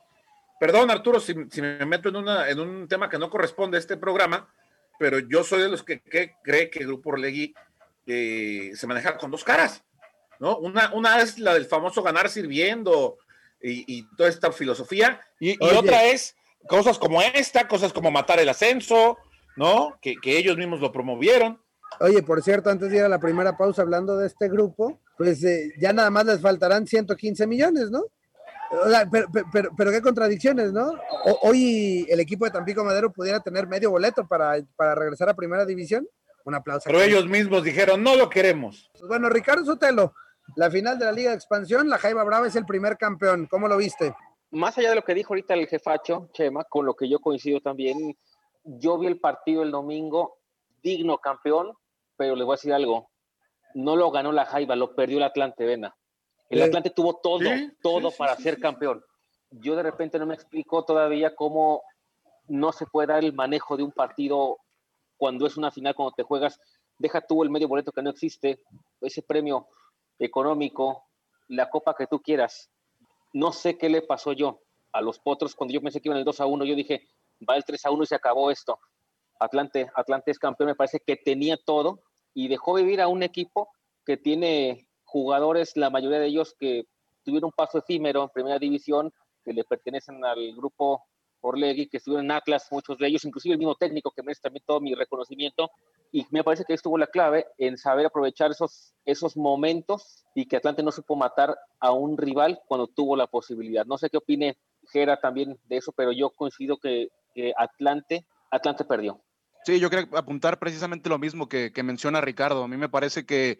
perdón 0.58 0.90
Arturo 0.90 1.20
si, 1.20 1.34
me 1.34 1.84
meto 1.87 2.08
en, 2.08 2.16
una, 2.16 2.49
en 2.49 2.60
un 2.60 2.88
tema 2.88 3.08
que 3.08 3.19
no 3.19 3.31
corresponde 3.31 3.76
a 3.76 3.80
este 3.80 3.97
programa, 3.97 4.52
pero 4.99 5.18
yo 5.18 5.44
soy 5.44 5.62
de 5.62 5.68
los 5.68 5.82
que, 5.82 6.00
cree 6.00 6.71
que 6.71 6.80
el 6.80 6.87
Grupo 6.87 7.11
Orlegui 7.11 7.54
eh, 8.06 8.73
se 8.75 8.87
maneja 8.87 9.16
con 9.16 9.30
dos 9.30 9.44
caras, 9.44 9.85
¿no? 10.40 10.59
Una, 10.59 10.92
una 10.94 11.21
es 11.21 11.38
la 11.38 11.54
del 11.54 11.66
famoso 11.66 12.02
ganar 12.02 12.28
sirviendo 12.28 13.18
y, 13.61 14.04
toda 14.16 14.28
esta 14.28 14.52
filosofía, 14.52 15.21
y, 15.40 15.56
otra 15.62 16.04
es 16.04 16.37
cosas 16.68 16.99
como 16.99 17.23
esta, 17.23 17.66
cosas 17.66 17.92
como 17.92 18.11
matar 18.11 18.38
el 18.38 18.49
ascenso, 18.49 19.18
¿no? 19.56 19.99
Que, 20.00 20.16
que 20.16 20.38
ellos 20.38 20.56
mismos 20.56 20.80
lo 20.80 20.92
promovieron. 20.92 21.61
Oye, 22.00 22.23
por 22.23 22.42
cierto, 22.42 22.71
antes 22.71 22.90
de 22.90 22.99
ir 22.99 23.02
a 23.02 23.09
la 23.09 23.18
primera 23.18 23.56
pausa 23.56 23.82
hablando 23.82 24.16
de 24.16 24.26
este 24.26 24.49
grupo, 24.49 25.00
pues 25.16 25.42
eh, 25.44 25.73
ya 25.78 25.92
nada 25.92 26.11
más 26.11 26.26
les 26.26 26.40
faltarán 26.40 26.87
115 26.87 27.47
millones, 27.47 27.90
¿no? 27.90 28.04
Pero, 29.76 29.90
qué 29.90 30.02
contradicciones, 30.02 30.72
¿no? 30.72 30.92
hoy 31.42 32.06
el 32.08 32.20
equipo 32.20 32.44
de 32.44 32.50
Tampico 32.50 32.84
Madero 32.84 33.12
pudiera 33.12 33.40
tener 33.40 33.66
medio 33.66 33.90
boleto 33.90 34.26
para, 34.26 34.56
para 34.76 34.94
regresar 34.94 35.28
a 35.28 35.34
primera 35.34 35.64
división. 35.64 36.06
Un 36.44 36.54
aplauso. 36.54 36.84
Pero 36.87 37.02
ellos 37.02 37.26
mismos 37.26 37.62
dijeron, 37.62 38.02
no 38.02 38.16
lo 38.16 38.30
queremos. 38.30 38.90
Pues 38.92 39.06
bueno, 39.06 39.28
Ricardo 39.28 39.64
Sotelo, 39.64 40.14
la 40.56 40.70
final 40.70 40.98
de 40.98 41.04
la 41.04 41.12
Liga 41.12 41.30
de 41.30 41.37
Expansión, 41.37 41.88
la 41.90 41.98
Jaiba 41.98 42.25
Brava 42.25 42.46
es 42.46 42.56
el 42.56 42.64
primer 42.64 42.96
campeón. 42.96 43.46
¿Cómo 43.50 43.68
lo 43.68 43.76
viste? 43.76 44.14
Más 44.50 44.78
allá 44.78 44.90
de 44.90 44.94
lo 44.96 45.02
que 45.02 45.14
dijo 45.14 45.34
ahorita 45.34 45.54
el 45.54 45.66
jefacho, 45.66 46.30
Chema, 46.32 46.64
con 46.64 46.87
lo 46.87 46.94
que 46.94 47.08
yo 47.08 47.18
coincido 47.18 47.60
también, 47.60 48.16
yo 48.64 48.98
vi 48.98 49.06
el 49.06 49.20
partido 49.20 49.62
el 49.62 49.70
domingo, 49.70 50.38
digno 50.82 51.18
campeón, 51.18 51.72
pero 52.16 52.34
les 52.34 52.46
voy 52.46 52.54
a 52.54 52.56
decir 52.56 52.72
algo, 52.72 53.10
no 53.75 53.96
lo 53.96 54.10
ganó 54.10 54.32
la 54.32 54.46
Jaiba, 54.46 54.75
lo 54.75 54.94
perdió 54.94 55.18
el 55.18 55.25
Atlante 55.25 55.66
Vena. 55.66 55.94
El 56.49 56.62
Atlante 56.62 56.90
tuvo 56.90 57.14
todo, 57.17 57.45
todo 57.83 58.11
para 58.11 58.37
ser 58.37 58.59
campeón. 58.59 59.05
Yo 59.50 59.76
de 59.76 59.83
repente 59.83 60.19
no 60.19 60.26
me 60.26 60.35
explico 60.35 60.85
todavía 60.85 61.35
cómo 61.35 61.83
no 62.49 62.73
se 62.73 62.87
puede 62.87 63.09
dar 63.09 63.25
el 63.25 63.35
manejo 63.35 63.76
de 63.76 63.83
un 63.83 63.93
partido 63.93 64.59
cuando 65.17 65.47
es 65.47 65.57
una 65.57 65.71
final, 65.71 65.95
cuando 65.95 66.12
te 66.12 66.23
juegas, 66.23 66.59
deja 66.99 67.21
tú 67.21 67.43
el 67.43 67.50
medio 67.50 67.69
boleto 67.69 67.93
que 67.93 68.02
no 68.02 68.11
existe, 68.11 68.61
ese 69.00 69.23
premio 69.23 69.67
económico, 70.19 71.05
la 71.49 71.69
copa 71.69 71.95
que 71.95 72.07
tú 72.07 72.21
quieras. 72.21 72.71
No 73.33 73.52
sé 73.52 73.76
qué 73.76 73.88
le 73.88 74.02
pasó 74.02 74.33
yo 74.33 74.61
a 74.93 75.00
los 75.00 75.19
potros 75.19 75.55
cuando 75.55 75.75
yo 75.75 75.83
pensé 75.83 76.00
que 76.00 76.09
iban 76.09 76.19
el 76.19 76.25
2 76.25 76.40
a 76.40 76.47
1, 76.47 76.64
yo 76.64 76.75
dije, 76.75 77.09
va 77.49 77.57
el 77.57 77.64
3 77.64 77.85
a 77.87 77.90
1 77.90 78.02
y 78.02 78.07
se 78.07 78.14
acabó 78.14 78.50
esto. 78.50 78.78
Atlante, 79.38 79.90
Atlante 79.95 80.31
es 80.31 80.38
campeón, 80.38 80.69
me 80.69 80.75
parece 80.75 81.00
que 81.00 81.17
tenía 81.17 81.57
todo, 81.57 82.02
y 82.35 82.49
dejó 82.49 82.75
vivir 82.75 83.00
a 83.00 83.09
un 83.09 83.23
equipo 83.23 83.71
que 84.05 84.17
tiene 84.17 84.88
jugadores, 85.08 85.76
la 85.76 85.90
mayoría 85.90 86.18
de 86.18 86.26
ellos 86.26 86.54
que 86.58 86.84
tuvieron 87.24 87.48
un 87.48 87.52
paso 87.52 87.78
efímero 87.78 88.22
en 88.22 88.28
primera 88.28 88.58
división, 88.58 89.12
que 89.44 89.52
le 89.52 89.64
pertenecen 89.64 90.22
al 90.24 90.54
grupo 90.54 91.02
Orlegui, 91.40 91.88
que 91.88 91.96
estuvieron 91.96 92.26
en 92.26 92.32
Atlas, 92.32 92.68
muchos 92.70 92.98
de 92.98 93.06
ellos, 93.06 93.24
inclusive 93.24 93.54
el 93.54 93.58
mismo 93.58 93.74
técnico 93.74 94.10
que 94.10 94.22
merece 94.22 94.42
también 94.42 94.64
todo 94.66 94.80
mi 94.80 94.94
reconocimiento. 94.94 95.70
Y 96.12 96.26
me 96.30 96.44
parece 96.44 96.64
que 96.64 96.74
estuvo 96.74 96.98
la 96.98 97.06
clave 97.06 97.46
en 97.56 97.78
saber 97.78 98.06
aprovechar 98.06 98.50
esos, 98.50 98.92
esos 99.04 99.36
momentos 99.36 100.24
y 100.34 100.46
que 100.46 100.56
Atlante 100.56 100.82
no 100.82 100.92
supo 100.92 101.16
matar 101.16 101.56
a 101.80 101.92
un 101.92 102.18
rival 102.18 102.60
cuando 102.66 102.86
tuvo 102.86 103.16
la 103.16 103.26
posibilidad. 103.26 103.86
No 103.86 103.98
sé 103.98 104.10
qué 104.10 104.18
opine 104.18 104.58
Gera 104.90 105.20
también 105.20 105.58
de 105.64 105.76
eso, 105.76 105.92
pero 105.92 106.12
yo 106.12 106.30
coincido 106.30 106.78
que, 106.78 107.08
Atlante, 107.56 108.26
Atlante 108.50 108.84
perdió. 108.84 109.22
Sí, 109.64 109.78
yo 109.80 109.90
quiero 109.90 110.16
apuntar 110.16 110.58
precisamente 110.58 111.08
lo 111.08 111.18
mismo 111.18 111.48
que 111.48 111.82
menciona 111.82 112.20
Ricardo. 112.20 112.64
A 112.64 112.68
mí 112.68 112.76
me 112.76 112.88
parece 112.88 113.24
que, 113.24 113.58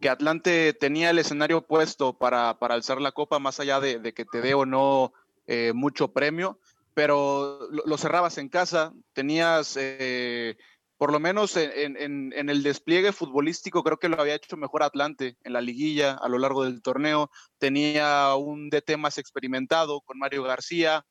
que 0.00 0.08
Atlante 0.08 0.72
tenía 0.74 1.10
el 1.10 1.18
escenario 1.18 1.66
puesto 1.66 2.16
para, 2.16 2.58
para 2.58 2.74
alzar 2.74 3.00
la 3.00 3.12
copa, 3.12 3.38
más 3.38 3.60
allá 3.60 3.80
de, 3.80 3.98
de 3.98 4.14
que 4.14 4.24
te 4.24 4.40
dé 4.40 4.54
o 4.54 4.66
no 4.66 5.12
eh, 5.46 5.72
mucho 5.74 6.12
premio 6.12 6.58
pero 6.98 7.68
lo, 7.70 7.96
cerrabas 7.96 8.38
en 8.38 8.48
casa, 8.48 8.92
tenías, 9.12 9.76
eh, 9.78 10.56
por 10.96 11.12
lo 11.12 11.20
menos 11.20 11.56
en, 11.56 11.96
en, 11.96 12.50
el 12.50 12.64
despliegue 12.64 13.12
futbolístico, 13.12 13.84
creo 13.84 14.00
que 14.00 14.08
lo 14.08 14.20
había 14.20 14.34
hecho 14.34 14.56
mejor 14.56 14.82
Atlante 14.82 15.36
en 15.44 15.52
la 15.52 15.60
liguilla 15.60 16.14
a 16.14 16.28
lo 16.28 16.38
largo 16.38 16.64
del 16.64 16.82
torneo, 16.82 17.30
tenía 17.58 18.34
un 18.34 18.68
DT 18.68 18.96
más 18.96 19.16
experimentado 19.16 20.00
con 20.00 20.18
Mario 20.18 20.42
García, 20.42 21.06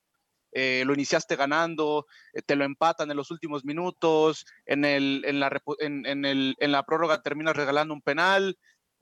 eh, 0.52 0.84
lo 0.86 0.94
iniciaste 0.94 1.38
ganando, 1.38 2.06
eh, 2.34 2.42
te 2.42 2.58
lo 2.58 2.66
empatan 2.66 3.10
en 3.10 3.16
los 3.16 3.32
últimos 3.32 3.64
minutos, 3.64 4.46
en, 4.66 4.84
el, 4.84 5.24
en, 5.26 5.40
la, 5.40 5.62
en, 5.80 6.26
el, 6.26 6.58
en 6.60 6.72
la 6.74 6.84
prórroga 6.84 7.22
terminas 7.22 7.56
regalando 7.56 7.94
un 7.94 8.02
penal. 8.02 8.58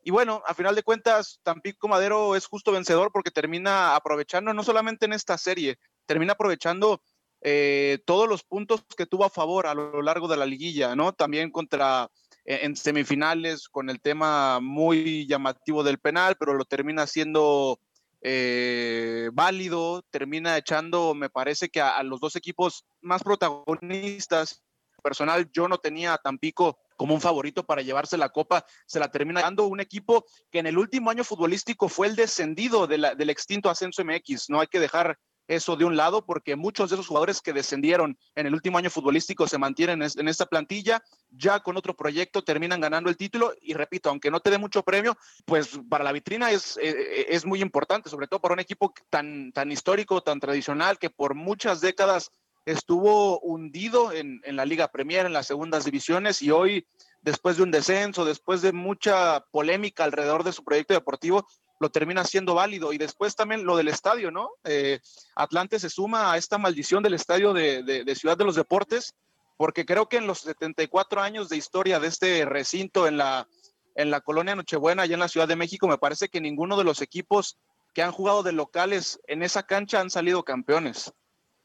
Y 0.07 0.11
bueno, 0.11 0.43
a 0.45 0.53
final 0.53 0.75
de 0.75 0.83
cuentas, 0.83 1.39
Tampico 1.41 1.87
Madero 1.87 2.35
es 2.35 2.45
justo 2.45 2.71
vencedor 2.71 3.11
porque 3.11 3.31
termina 3.31 3.95
aprovechando 3.95 4.53
no 4.53 4.63
solamente 4.63 5.07
en 5.07 5.13
esta 5.13 5.35
serie, 5.35 5.79
termina 6.05 6.33
aprovechando 6.33 7.01
eh, 7.41 7.97
todos 8.05 8.29
los 8.29 8.43
puntos 8.43 8.85
que 8.95 9.07
tuvo 9.07 9.25
a 9.25 9.31
favor 9.31 9.65
a 9.65 9.73
lo 9.73 10.03
largo 10.03 10.27
de 10.27 10.37
la 10.37 10.45
liguilla, 10.45 10.95
¿no? 10.95 11.13
También 11.13 11.49
contra 11.49 12.07
e, 12.45 12.65
en 12.65 12.75
semifinales 12.75 13.67
con 13.67 13.89
el 13.89 13.99
tema 13.99 14.59
muy 14.61 15.25
llamativo 15.25 15.83
del 15.83 15.97
penal, 15.97 16.35
pero 16.39 16.53
lo 16.53 16.65
termina 16.65 17.01
haciendo 17.01 17.79
eh, 18.21 19.31
válido, 19.33 20.03
termina 20.11 20.55
echando, 20.55 21.15
me 21.15 21.31
parece 21.31 21.69
que 21.69 21.81
a, 21.81 22.03
los 22.03 22.19
dos 22.19 22.35
equipos 22.35 22.85
más 23.01 23.23
protagonistas. 23.23 24.61
Personal, 25.01 25.49
yo 25.51 25.67
no 25.67 25.79
tenía 25.79 26.13
a 26.13 26.19
Tampico 26.19 26.77
como 26.95 27.13
un 27.13 27.21
favorito 27.21 27.65
para 27.65 27.81
llevarse 27.81 28.17
la 28.17 28.29
copa, 28.29 28.65
se 28.85 28.99
la 28.99 29.09
termina 29.09 29.41
dando 29.41 29.67
un 29.67 29.79
equipo 29.79 30.25
que 30.51 30.59
en 30.59 30.67
el 30.67 30.77
último 30.77 31.09
año 31.09 31.23
futbolístico 31.23 31.89
fue 31.89 32.07
el 32.07 32.15
descendido 32.15 32.87
del 32.87 33.29
extinto 33.29 33.69
ascenso 33.69 34.03
MX. 34.03 34.49
No 34.49 34.59
hay 34.59 34.67
que 34.67 34.79
dejar 34.79 35.17
eso 35.47 35.75
de 35.75 35.85
un 35.85 35.95
lado, 35.95 36.25
porque 36.25 36.55
muchos 36.55 36.89
de 36.89 36.95
esos 36.95 37.07
jugadores 37.07 37.41
que 37.41 37.53
descendieron 37.53 38.17
en 38.35 38.47
el 38.47 38.53
último 38.53 38.77
año 38.77 38.89
futbolístico 38.89 39.47
se 39.47 39.57
mantienen 39.57 40.01
en 40.01 40.27
esta 40.27 40.45
plantilla, 40.45 41.03
ya 41.29 41.59
con 41.59 41.77
otro 41.77 41.95
proyecto 41.95 42.43
terminan 42.43 42.81
ganando 42.81 43.09
el 43.09 43.17
título 43.17 43.53
y 43.61 43.73
repito, 43.73 44.09
aunque 44.09 44.31
no 44.31 44.39
te 44.39 44.49
dé 44.49 44.57
mucho 44.57 44.83
premio, 44.83 45.15
pues 45.45 45.79
para 45.89 46.03
la 46.03 46.11
vitrina 46.11 46.51
es, 46.51 46.77
eh, 46.77 46.89
eh, 46.89 47.25
es 47.29 47.45
muy 47.45 47.61
importante, 47.61 48.09
sobre 48.09 48.27
todo 48.27 48.39
para 48.39 48.53
un 48.53 48.59
equipo 48.59 48.93
tan, 49.09 49.51
tan 49.51 49.71
histórico, 49.71 50.21
tan 50.21 50.39
tradicional, 50.39 50.97
que 50.97 51.09
por 51.09 51.35
muchas 51.35 51.81
décadas 51.81 52.31
estuvo 52.65 53.39
hundido 53.39 54.11
en, 54.11 54.41
en 54.43 54.55
la 54.55 54.65
Liga 54.65 54.89
Premier, 54.89 55.25
en 55.25 55.33
las 55.33 55.47
segundas 55.47 55.85
divisiones 55.85 56.41
y 56.41 56.51
hoy, 56.51 56.87
después 57.21 57.57
de 57.57 57.63
un 57.63 57.71
descenso, 57.71 58.25
después 58.25 58.61
de 58.61 58.73
mucha 58.73 59.41
polémica 59.51 60.03
alrededor 60.03 60.43
de 60.43 60.53
su 60.53 60.63
proyecto 60.63 60.93
deportivo, 60.93 61.45
lo 61.79 61.89
termina 61.89 62.23
siendo 62.23 62.55
válido. 62.55 62.93
Y 62.93 62.97
después 62.97 63.35
también 63.35 63.65
lo 63.65 63.77
del 63.77 63.87
estadio, 63.87 64.31
¿no? 64.31 64.51
Eh, 64.63 64.99
Atlante 65.35 65.79
se 65.79 65.89
suma 65.89 66.31
a 66.31 66.37
esta 66.37 66.57
maldición 66.57 67.03
del 67.03 67.13
estadio 67.13 67.53
de, 67.53 68.15
Ciudad 68.15 68.37
de 68.37 68.45
los 68.45 68.55
Deportes, 68.55 69.15
porque 69.57 69.85
creo 69.85 70.07
que 70.07 70.17
en 70.17 70.27
los 70.27 70.39
74 70.39 71.21
años 71.21 71.49
de 71.49 71.57
historia 71.57 71.99
de 71.99 72.07
este 72.07 72.45
recinto 72.45 73.07
en 73.07 73.17
la, 73.17 73.47
en 73.95 74.11
la 74.11 74.21
colonia 74.21 74.55
Nochebuena, 74.55 75.03
allá 75.03 75.13
en 75.13 75.19
la 75.19 75.27
Ciudad 75.27 75.47
de 75.47 75.55
México, 75.55 75.87
me 75.87 75.97
parece 75.97 76.29
que 76.29 76.41
ninguno 76.41 76.77
de 76.77 76.83
los 76.83 77.01
equipos 77.01 77.57
que 77.93 78.03
han 78.03 78.11
jugado 78.11 78.43
de 78.43 78.51
locales 78.51 79.19
en 79.27 79.43
esa 79.43 79.63
cancha 79.63 80.01
han 80.01 80.09
salido 80.09 80.43
campeones. 80.43 81.13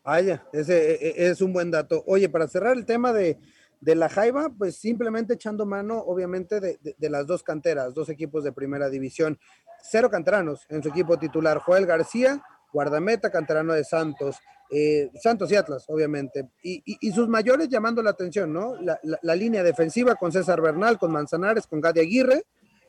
Vaya, 0.04 0.46
ese 0.52 0.94
e, 0.94 1.08
e, 1.08 1.30
es 1.30 1.40
un 1.40 1.52
buen 1.52 1.70
dato. 1.70 2.02
Oye, 2.06 2.28
para 2.28 2.48
cerrar 2.48 2.76
el 2.76 2.86
tema 2.86 3.12
de, 3.12 3.38
la 3.80 4.08
Jaiba, 4.08 4.50
pues 4.56 4.76
simplemente 4.76 5.34
echando 5.34 5.66
mano, 5.66 5.98
obviamente, 5.98 6.60
de, 6.60 7.10
las 7.10 7.26
dos 7.26 7.42
canteras, 7.42 7.94
dos 7.94 8.08
equipos 8.08 8.44
de 8.44 8.52
primera 8.52 8.88
división 8.88 9.38
cero 9.82 10.10
canteranos 10.10 10.66
en 10.68 10.82
su 10.82 10.90
equipo 10.90 11.18
titular. 11.18 11.58
Joel 11.58 11.86
García, 11.86 12.42
guardameta, 12.72 13.30
canterano 13.30 13.72
de 13.72 13.84
Santos, 13.84 14.36
eh, 14.70 15.10
Santos 15.20 15.50
y 15.50 15.56
Atlas, 15.56 15.84
obviamente. 15.88 16.50
Y, 16.62 17.12
sus 17.12 17.28
mayores 17.28 17.68
llamando 17.68 18.02
la 18.02 18.10
atención, 18.10 18.52
¿no? 18.52 18.74
La, 18.80 19.34
línea 19.34 19.62
defensiva 19.62 20.14
con 20.14 20.32
César 20.32 20.60
Bernal, 20.60 20.98
con 20.98 21.12
Manzanares, 21.12 21.66
con 21.66 21.80
Gadi 21.80 22.00
Aguirre, 22.00 22.44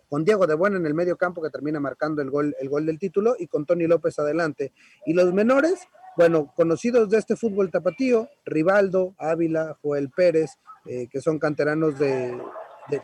con 0.08 0.24
Diego 0.24 0.46
de 0.46 0.56
Buena 0.56 0.78
en 0.78 0.86
el 0.86 0.94
medio 0.94 1.18
campo 1.18 1.42
que 1.42 1.50
termina 1.50 1.80
marcando 1.80 2.22
el 2.22 2.30
gol, 2.30 2.56
el 2.60 2.70
gol 2.70 2.86
del 2.86 3.00
título 3.00 3.36
y 3.40 3.48
con 3.48 3.66
Tony 3.66 3.88
López 3.88 4.20
adelante. 4.20 4.74
Y 5.06 5.14
los 5.14 5.34
menores, 5.34 5.88
bueno, 6.18 6.52
conocidos 6.56 7.10
de 7.10 7.18
este 7.18 7.36
fútbol 7.36 7.72
tapatío, 7.72 8.30
Rivaldo, 8.46 9.16
Ávila, 9.18 9.78
Joel 9.82 10.10
Pérez, 10.10 10.52
eh, 10.86 11.08
que 11.10 11.22
son 11.22 11.40
canteranos 11.40 11.98
de, 11.98 12.38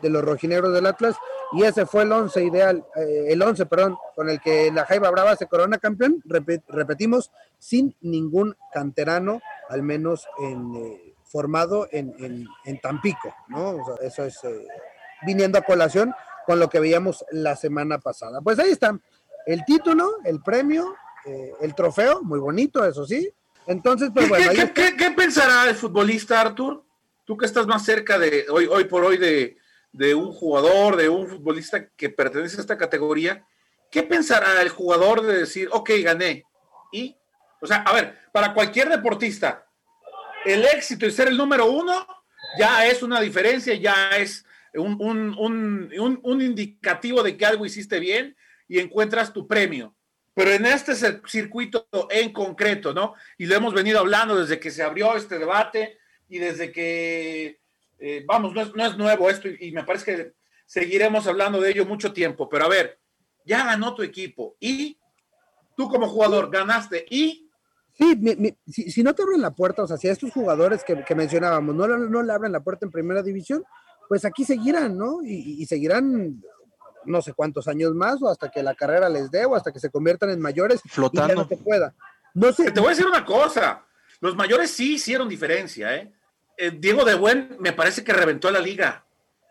los 0.02 0.24
rojinegros 0.24 0.72
del 0.74 0.86
Atlas, 0.86 1.16
y 1.52 1.62
ese 1.62 1.86
fue 1.86 2.02
el 2.02 2.12
11 2.12 2.44
ideal, 2.44 2.84
eh, 2.96 3.26
el 3.28 3.40
11, 3.40 3.66
perdón, 3.66 3.96
con 4.14 4.28
el 4.28 4.40
que 4.40 4.70
la 4.70 4.84
Jaiba 4.84 5.10
Brava 5.10 5.36
se 5.36 5.46
corona 5.46 5.78
campeón, 5.78 6.22
repetimos, 6.68 7.30
sin 7.58 7.96
ningún 8.00 8.54
canterano, 8.72 9.40
al 9.68 9.82
menos 9.82 10.26
en, 10.40 10.74
eh, 10.74 11.14
formado 11.24 11.88
en, 11.90 12.46
Tampico, 12.82 13.34
¿no? 13.48 13.78
eso 14.00 14.24
es 14.24 14.40
viniendo 15.22 15.58
a 15.58 15.62
colación 15.62 16.14
con 16.46 16.58
lo 16.58 16.68
que 16.68 16.80
veíamos 16.80 17.24
la 17.30 17.56
semana 17.56 17.98
pasada. 17.98 18.40
Pues 18.40 18.58
ahí 18.58 18.70
está, 18.70 18.98
el 19.46 19.64
título, 19.64 20.18
el 20.24 20.42
premio, 20.42 20.94
el 21.60 21.74
trofeo, 21.74 22.22
muy 22.22 22.38
bonito, 22.38 22.84
eso 22.84 23.06
sí. 23.06 23.30
Entonces, 23.66 24.10
pues 24.14 24.28
bueno. 24.28 24.50
¿Qué, 24.74 24.96
¿qué, 24.96 25.10
pensará 25.10 25.68
el 25.68 25.74
futbolista, 25.74 26.40
Artur? 26.40 26.84
Tú 27.24 27.36
que 27.36 27.46
estás 27.46 27.66
más 27.66 27.84
cerca 27.84 28.18
de 28.18 28.46
hoy, 28.48 28.66
hoy 28.66 28.84
por 28.84 29.04
hoy 29.04 29.18
de, 29.18 29.58
de 29.92 30.14
un 30.14 30.32
jugador, 30.32 30.96
de 30.96 31.08
un 31.08 31.28
futbolista 31.28 31.88
que 31.90 32.08
pertenece 32.08 32.56
a 32.56 32.60
esta 32.60 32.78
categoría, 32.78 33.46
¿qué 33.90 34.02
pensará 34.02 34.62
el 34.62 34.70
jugador 34.70 35.22
de 35.22 35.38
decir, 35.40 35.68
ok, 35.72 35.90
gané? 36.02 36.44
Y, 36.92 37.16
o 37.60 37.66
sea, 37.66 37.78
a 37.78 37.92
ver, 37.92 38.18
para 38.32 38.54
cualquier 38.54 38.88
deportista, 38.88 39.66
el 40.44 40.64
éxito 40.64 41.06
y 41.06 41.10
ser 41.10 41.28
el 41.28 41.36
número 41.36 41.66
uno 41.66 42.06
ya 42.58 42.86
es 42.86 43.02
una 43.02 43.20
diferencia, 43.20 43.74
ya 43.74 44.10
es 44.16 44.44
un, 44.74 45.36
un, 45.38 46.40
indicativo 46.40 47.22
de 47.22 47.36
que 47.36 47.46
algo 47.46 47.66
hiciste 47.66 47.98
bien 47.98 48.36
y 48.68 48.78
encuentras 48.78 49.32
tu 49.32 49.46
premio. 49.46 49.94
Pero 50.38 50.52
en 50.52 50.66
este 50.66 50.94
circuito 51.26 51.88
en 52.10 52.32
concreto, 52.32 52.94
¿no? 52.94 53.14
Y 53.38 53.46
lo 53.46 53.56
hemos 53.56 53.74
venido 53.74 53.98
hablando 53.98 54.36
desde 54.36 54.60
que 54.60 54.70
se 54.70 54.84
abrió 54.84 55.16
este 55.16 55.36
debate 55.36 55.98
y 56.28 56.38
desde 56.38 56.70
que 56.70 57.58
eh, 57.98 58.22
vamos, 58.24 58.54
no 58.54 58.86
es, 58.86 58.96
nuevo 58.96 59.30
esto 59.30 59.48
y, 59.48 59.72
me 59.72 59.82
parece 59.82 60.04
que 60.04 60.32
seguiremos 60.64 61.26
hablando 61.26 61.60
de 61.60 61.70
ello 61.70 61.86
mucho 61.86 62.12
tiempo, 62.12 62.48
pero 62.48 62.66
a 62.66 62.68
ver, 62.68 63.00
ya 63.44 63.64
ganó 63.64 63.96
tu 63.96 64.04
equipo 64.04 64.54
y 64.60 64.96
tú 65.76 65.88
como 65.88 66.06
jugador 66.06 66.52
ganaste 66.52 67.04
y... 67.10 67.50
Sí, 67.94 68.92
si, 68.92 69.02
no 69.02 69.16
te 69.16 69.22
abren 69.24 69.40
la 69.40 69.56
puerta, 69.56 69.82
o 69.82 69.88
sea, 69.88 69.96
si 69.96 70.06
a 70.06 70.12
estos 70.12 70.30
jugadores 70.30 70.84
que, 70.84 71.14
mencionábamos 71.16 71.74
no, 71.74 71.88
no, 71.88 72.22
le 72.22 72.32
abren 72.32 72.52
la 72.52 72.62
puerta 72.62 72.86
en 72.86 72.92
primera 72.92 73.24
división, 73.24 73.64
pues 74.08 74.24
aquí 74.24 74.44
seguirán, 74.44 74.96
¿no? 74.96 75.20
Y, 75.24 75.66
seguirán 75.66 76.40
no 77.04 77.22
sé 77.22 77.32
cuántos 77.32 77.68
años 77.68 77.94
más 77.94 78.22
o 78.22 78.28
hasta 78.28 78.50
que 78.50 78.62
la 78.62 78.74
carrera 78.74 79.08
les 79.08 79.30
dé 79.30 79.44
o 79.44 79.54
hasta 79.54 79.72
que 79.72 79.80
se 79.80 79.90
conviertan 79.90 80.30
en 80.30 80.40
mayores 80.40 80.80
flotando 80.86 81.34
y 81.34 81.36
no 81.36 81.46
te 81.46 81.56
pueda. 81.56 81.94
No 82.34 82.52
sé. 82.52 82.70
Te 82.70 82.80
voy 82.80 82.88
a 82.88 82.90
decir 82.90 83.06
una 83.06 83.24
cosa, 83.24 83.84
los 84.20 84.36
mayores 84.36 84.70
sí 84.70 84.94
hicieron 84.94 85.28
diferencia, 85.28 85.94
¿eh? 85.96 86.12
Eh, 86.56 86.72
Diego 86.72 87.04
de 87.04 87.14
Buen 87.14 87.56
me 87.60 87.72
parece 87.72 88.02
que 88.02 88.12
reventó 88.12 88.50
la 88.50 88.58
liga. 88.58 89.04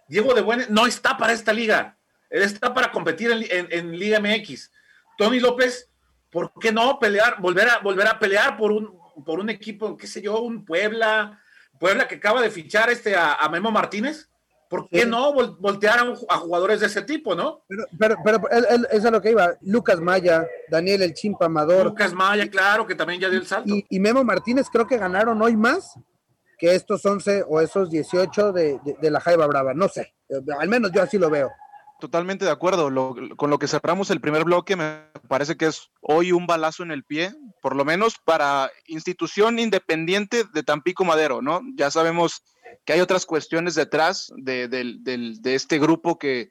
Diego 0.10 0.34
de 0.34 0.42
Buen 0.42 0.66
no 0.70 0.86
está 0.86 1.18
para 1.18 1.34
esta 1.34 1.54
liga. 1.54 1.98
Él 2.30 2.44
está 2.44 2.74
para 2.74 2.92
competir 2.92 3.32
en, 3.32 3.98
Liga 3.98 4.20
MX. 4.20 4.72
Tony 5.18 5.40
López, 5.40 5.90
¿por 6.30 6.52
qué 6.60 6.72
no 6.74 7.00
pelear, 7.00 7.40
volver 7.40 7.70
a, 7.70 7.80
volver 7.80 8.08
a 8.08 8.20
pelear 8.20 8.58
por 8.58 8.74
un, 8.74 9.00
por 9.26 9.40
un 9.40 9.50
equipo, 9.50 9.96
qué 9.96 10.08
sé 10.08 10.22
yo, 10.22 10.42
un 10.42 10.66
Puebla, 10.66 11.42
Puebla 11.80 12.08
que 12.08 12.16
acaba 12.16 12.42
de 12.42 12.52
fichar 12.52 12.90
este 12.90 13.16
a, 13.16 13.48
Memo 13.50 13.72
Martínez? 13.72 14.30
¿Por 14.70 14.90
qué 14.90 15.06
no 15.06 15.34
voltear 15.34 16.00
a, 16.30 16.38
jugadores 16.38 16.80
de 16.80 16.88
ese 16.88 17.02
tipo, 17.02 17.36
no? 17.36 17.64
Pero, 17.98 18.18
pero, 18.24 18.42
eso 18.50 19.08
es 19.08 19.12
lo 19.12 19.22
que 19.22 19.32
iba. 19.32 19.54
Lucas 19.62 20.00
Maya, 20.00 20.46
Daniel 20.70 21.02
El 21.02 21.14
Chimpa 21.14 21.46
Amador. 21.46 21.86
Lucas 21.86 22.14
Maya, 22.14 22.50
claro, 22.50 22.86
que 22.86 22.96
también 22.96 23.22
ya 23.22 23.30
dio 23.30 23.40
el 23.40 23.46
salto. 23.46 23.74
Y, 23.74 23.86
y 23.90 24.00
Memo 24.00 24.24
Martínez 24.24 24.68
creo 24.72 24.88
que 24.88 24.98
ganaron 24.98 25.42
hoy 25.42 25.56
más 25.56 25.94
que 26.58 26.74
estos 26.74 27.06
11 27.06 27.46
o 27.48 27.62
esos 27.62 27.90
18 27.90 28.52
de, 28.52 28.80
de, 29.00 29.12
la 29.12 29.20
Jaiba 29.20 29.46
Brava. 29.48 29.74
No 29.74 29.88
sé, 29.88 30.16
al 30.60 30.68
menos 30.68 30.92
yo 30.92 31.02
así 31.02 31.18
lo 31.18 31.30
veo. 31.30 31.52
Totalmente 32.00 32.46
de 32.46 32.52
acuerdo. 32.52 32.90
con 33.36 33.50
lo 33.50 33.58
que 33.58 33.68
cerramos 33.68 34.12
el 34.12 34.22
primer 34.22 34.44
bloque, 34.44 34.76
me 34.76 35.04
parece 35.28 35.58
que 35.58 35.66
es 35.66 35.90
hoy 36.02 36.32
un 36.32 36.46
balazo 36.46 36.84
en 36.84 36.92
el 36.92 37.04
pie, 37.04 37.34
por 37.62 37.76
lo 37.76 37.86
menos 37.86 38.18
para 38.24 38.72
institución 38.88 39.58
independiente 39.60 40.44
de 40.54 40.64
Tampico 40.64 41.06
Madero, 41.06 41.42
¿no? 41.42 41.62
Ya 41.76 41.90
sabemos 41.90 42.44
que 42.86 42.94
hay 42.94 43.00
otras 43.00 43.26
cuestiones 43.26 43.76
detrás 43.76 44.32
de, 44.36 44.68
de 44.68 45.56
este 45.56 45.80
grupo 45.80 46.18
que, 46.18 46.50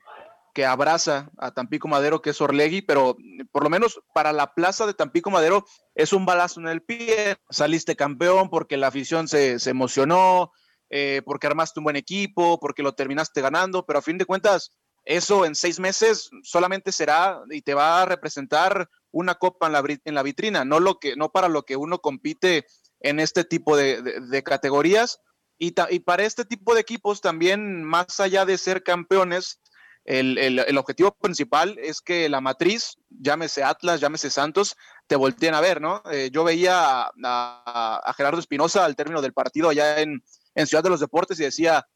que 0.56 0.64
abraza 0.64 1.30
a 1.36 1.50
Tampico 1.50 1.86
Madero, 1.86 2.22
que 2.22 2.30
es 2.30 2.40
Orlegui, 2.40 2.80
pero 2.80 3.18
por 3.52 3.62
lo 3.62 3.68
menos 3.68 4.00
para 4.14 4.32
la 4.32 4.54
plaza 4.54 4.86
de 4.86 4.94
Tampico 4.94 5.30
Madero 5.30 5.66
es 5.94 6.14
un 6.14 6.24
balazo 6.24 6.60
en 6.60 6.68
el 6.68 6.80
pie. 6.80 7.36
Saliste 7.50 7.94
campeón 7.94 8.48
porque 8.48 8.78
la 8.78 8.86
afición 8.86 9.28
se, 9.28 9.58
emocionó, 9.66 10.52
eh, 10.88 11.20
porque 11.26 11.46
armaste 11.46 11.78
un 11.80 11.84
buen 11.84 11.96
equipo, 11.96 12.58
porque 12.58 12.82
lo 12.82 12.94
terminaste 12.94 13.42
ganando, 13.42 13.84
pero 13.84 13.98
a 13.98 14.02
fin 14.02 14.16
de 14.16 14.24
cuentas, 14.24 14.72
eso 15.04 15.44
en 15.44 15.54
seis 15.54 15.78
meses 15.78 16.30
solamente 16.42 16.90
será 16.90 17.42
y 17.50 17.60
te 17.60 17.74
va 17.74 18.00
a 18.00 18.06
representar 18.06 18.88
una 19.10 19.34
copa 19.34 19.66
en 19.66 19.72
la, 19.74 19.84
en 20.04 20.14
la 20.14 20.22
vitrina, 20.22 20.64
no, 20.64 20.80
lo 20.80 20.98
que, 20.98 21.16
no 21.16 21.28
para 21.28 21.48
lo 21.48 21.64
que 21.64 21.76
uno 21.76 21.98
compite 21.98 22.64
en 23.00 23.20
este 23.20 23.44
tipo 23.44 23.76
de, 23.76 24.42
categorías. 24.42 25.20
Y, 25.58 25.72
para 26.00 26.24
este 26.24 26.44
tipo 26.44 26.74
de 26.74 26.80
equipos 26.80 27.20
también, 27.20 27.82
más 27.82 28.20
allá 28.20 28.44
de 28.44 28.58
ser 28.58 28.82
campeones, 28.82 29.60
el, 30.04 30.78
objetivo 30.78 31.12
principal 31.12 31.76
es 31.78 32.00
que 32.00 32.28
la 32.28 32.40
matriz, 32.40 32.96
llámese 33.08 33.64
Atlas, 33.64 34.00
llámese 34.00 34.30
Santos, 34.30 34.76
te 35.06 35.16
volteen 35.16 35.54
a 35.54 35.60
ver, 35.60 35.80
¿no? 35.80 36.02
Eh, 36.12 36.30
yo 36.32 36.44
veía 36.44 37.10
a, 37.24 38.14
Gerardo 38.16 38.38
Espinosa 38.38 38.84
al 38.84 38.94
término 38.94 39.20
del 39.20 39.32
partido 39.32 39.68
allá 39.68 40.00
en, 40.00 40.22
Ciudad 40.66 40.82
de 40.82 40.90
los 40.90 41.00
Deportes 41.00 41.38
y 41.40 41.44
decía, 41.44 41.86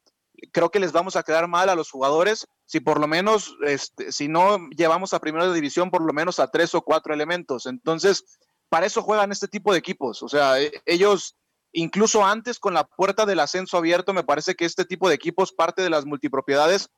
creo 0.53 0.71
que 0.71 0.81
les 0.81 0.93
vamos 0.93 1.17
a 1.17 1.23
quedar 1.23 1.49
mal 1.49 1.71
a 1.71 1.75
los 1.75 1.91
jugadores 1.91 2.47
si 2.67 2.79
por 2.79 3.01
lo 3.01 3.09
menos, 3.09 3.57
este, 3.67 4.13
si 4.13 4.29
no 4.29 4.69
llevamos 4.77 5.13
a 5.13 5.19
primera 5.19 5.53
división, 5.53 5.91
por 5.91 6.03
lo 6.03 6.13
menos 6.13 6.39
a 6.39 6.49
tres 6.49 6.73
o 6.77 6.83
cuatro 6.83 7.13
elementos. 7.13 7.67
Entonces, 7.67 8.25
para 8.69 8.87
eso 8.87 9.03
juegan 9.03 9.33
este 9.33 9.49
tipo 9.49 9.73
de 9.73 9.81
equipos. 9.81 10.23
O 10.23 10.29
sea, 10.29 10.61
e, 10.61 10.71
ellos, 10.87 11.37
incluso 11.73 12.25
antes 12.25 12.59
con 12.59 12.75
la 12.75 12.85
puerta 12.85 13.27
del 13.27 13.41
ascenso 13.41 13.77
abierto, 13.77 14.13
me 14.13 14.25
parece 14.25 14.55
que 14.55 14.65
este 14.65 14.85
tipo 14.85 15.09
de 15.09 15.15
equipos, 15.15 15.53
parte 15.53 15.83
de 15.83 15.91
las 15.91 16.05
multipropiedades, 16.05 16.89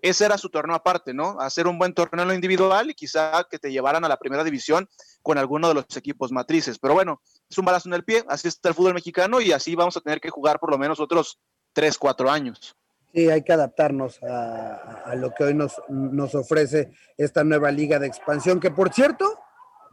ese 0.00 0.24
era 0.24 0.38
su 0.38 0.50
torneo 0.50 0.74
aparte, 0.74 1.14
¿no? 1.14 1.38
Hacer 1.38 1.66
un 1.66 1.78
buen 1.78 1.94
torneo 1.94 2.32
individual 2.34 2.90
y 2.90 2.94
quizá 2.94 3.46
que 3.48 3.58
te 3.58 3.70
llevaran 3.70 4.04
a 4.04 4.08
la 4.08 4.16
primera 4.16 4.42
división 4.42 4.88
con 5.22 5.38
alguno 5.38 5.68
de 5.68 5.74
los 5.74 5.96
equipos 5.96 6.32
matrices. 6.32 6.78
Pero 6.78 6.94
bueno, 6.94 7.20
es 7.48 7.56
un 7.58 7.64
balazo 7.64 7.88
en 7.88 7.94
el 7.94 8.04
pie, 8.04 8.24
así 8.28 8.48
está 8.48 8.70
el 8.70 8.74
fútbol 8.74 8.94
mexicano 8.94 9.40
y 9.40 9.52
así 9.52 9.76
vamos 9.76 9.96
a 9.96 10.00
tener 10.00 10.20
que 10.20 10.30
jugar 10.30 10.58
por 10.58 10.70
lo 10.70 10.78
menos 10.78 10.98
otros 10.98 11.38
tres, 11.72 11.98
cuatro 11.98 12.30
años. 12.30 12.76
Sí, 13.14 13.28
hay 13.28 13.42
que 13.42 13.52
adaptarnos 13.52 14.20
a, 14.22 15.14
lo 15.16 15.32
que 15.34 15.44
hoy 15.44 15.54
nos 15.54 16.34
ofrece 16.34 16.90
esta 17.18 17.44
nueva 17.44 17.70
liga 17.70 17.98
de 17.98 18.06
expansión, 18.06 18.58
que 18.58 18.70
por 18.70 18.92
cierto, 18.92 19.41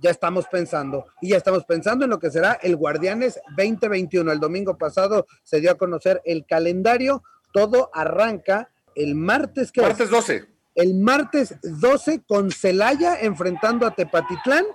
ya 0.02 0.12
estamos 0.12 0.46
pensando 0.48 1.06
y 1.22 1.30
ya 1.30 1.38
estamos 1.38 1.66
pensando 1.66 2.06
en 2.06 2.12
lo 2.12 2.20
que 2.20 2.32
será 2.32 2.54
el 2.62 2.76
Guardianes 2.76 3.40
2021. 3.58 4.32
El 4.32 4.40
domingo 4.40 4.78
pasado 4.78 5.26
se 5.44 5.60
dio 5.60 5.72
a 5.72 5.78
conocer 5.78 6.22
el 6.26 6.46
calendario, 6.46 7.24
todo 7.54 7.90
arranca 7.94 8.72
el 8.96 9.16
martes 9.16 9.72
que 9.72 9.82
martes 9.82 10.10
12. 10.10 10.46
El 10.76 10.96
martes 10.96 11.56
12 11.62 12.24
con 12.28 12.52
Celaya 12.52 13.20
enfrentando 13.20 13.86
a 13.86 13.96
Tepatitlán 13.96 14.66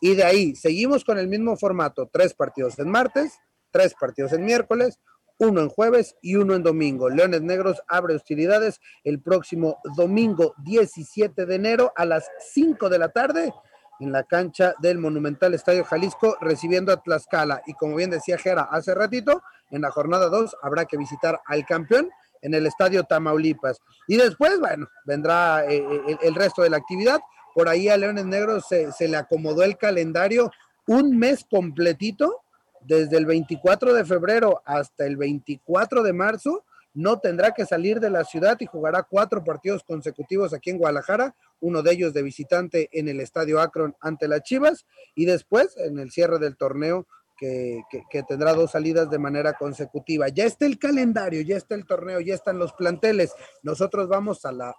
y 0.00 0.14
de 0.14 0.24
ahí 0.24 0.54
seguimos 0.54 1.04
con 1.04 1.18
el 1.18 1.28
mismo 1.28 1.56
formato, 1.56 2.08
tres 2.12 2.34
partidos 2.34 2.78
en 2.78 2.90
martes, 2.90 3.38
tres 3.70 3.94
partidos 3.98 4.32
en 4.32 4.44
miércoles, 4.44 5.00
uno 5.38 5.62
en 5.62 5.68
jueves 5.68 6.16
y 6.20 6.36
uno 6.36 6.54
en 6.54 6.62
domingo. 6.62 7.08
Leones 7.08 7.42
Negros 7.42 7.82
abre 7.88 8.14
hostilidades 8.14 8.80
el 9.02 9.20
próximo 9.20 9.78
domingo 9.96 10.54
17 10.64 11.46
de 11.46 11.54
enero 11.54 11.92
a 11.96 12.04
las 12.04 12.28
5 12.52 12.88
de 12.88 12.98
la 12.98 13.08
tarde 13.10 13.52
en 14.00 14.12
la 14.12 14.24
cancha 14.24 14.74
del 14.80 14.98
Monumental 14.98 15.54
Estadio 15.54 15.84
Jalisco 15.84 16.36
recibiendo 16.40 16.92
a 16.92 17.02
Tlaxcala. 17.02 17.62
Y 17.66 17.74
como 17.74 17.96
bien 17.96 18.10
decía 18.10 18.38
Jera 18.38 18.68
hace 18.70 18.94
ratito, 18.94 19.42
en 19.70 19.82
la 19.82 19.90
jornada 19.90 20.28
2 20.28 20.56
habrá 20.62 20.84
que 20.84 20.96
visitar 20.96 21.40
al 21.46 21.64
campeón 21.64 22.10
en 22.42 22.54
el 22.54 22.66
Estadio 22.66 23.04
Tamaulipas. 23.04 23.80
Y 24.06 24.16
después, 24.16 24.60
bueno, 24.60 24.88
vendrá 25.04 25.64
eh, 25.64 25.76
eh, 26.08 26.16
el, 26.22 26.34
resto 26.34 26.62
de 26.62 26.70
la 26.70 26.76
actividad. 26.76 27.20
Por 27.54 27.68
ahí 27.68 27.88
a 27.88 27.96
Leones 27.96 28.26
Negros 28.26 28.66
se, 28.68 28.92
se 28.92 29.08
le 29.08 29.16
acomodó 29.16 29.62
el 29.62 29.78
calendario 29.78 30.50
un 30.86 31.16
mes 31.18 31.46
completito, 31.50 32.42
desde 32.82 33.16
el 33.16 33.26
24 33.26 33.94
de 33.94 34.04
febrero 34.04 34.62
hasta 34.66 35.06
el 35.06 35.16
24 35.16 36.02
de 36.02 36.12
marzo, 36.12 36.64
no 36.92 37.18
tendrá 37.18 37.52
que 37.52 37.66
salir 37.66 37.98
de 37.98 38.10
la 38.10 38.24
ciudad 38.24 38.56
y 38.60 38.66
jugará 38.66 39.02
cuatro 39.02 39.42
partidos 39.42 39.82
consecutivos 39.82 40.54
aquí 40.54 40.70
en 40.70 40.78
Guadalajara, 40.78 41.34
uno 41.60 41.82
de 41.82 41.92
ellos 41.92 42.12
de 42.12 42.22
visitante 42.22 42.88
en 42.92 43.08
el 43.08 43.20
Estadio 43.20 43.60
Akron 43.60 43.96
ante 44.00 44.28
las 44.28 44.42
Chivas 44.42 44.86
y 45.14 45.24
después 45.24 45.76
en 45.76 45.98
el 45.98 46.10
cierre 46.10 46.38
del 46.38 46.56
torneo 46.56 47.06
que, 47.38 47.82
tendrá 48.26 48.54
dos 48.54 48.70
salidas 48.70 49.10
de 49.10 49.18
manera 49.18 49.54
consecutiva. 49.54 50.28
Ya 50.28 50.44
está 50.44 50.66
el 50.66 50.78
calendario, 50.78 51.42
ya 51.42 51.56
está 51.56 51.74
el 51.74 51.86
torneo, 51.86 52.20
ya 52.20 52.34
están 52.34 52.58
los 52.58 52.72
planteles. 52.72 53.32
Nosotros 53.62 54.08
vamos 54.08 54.44
a 54.44 54.52
la 54.52 54.74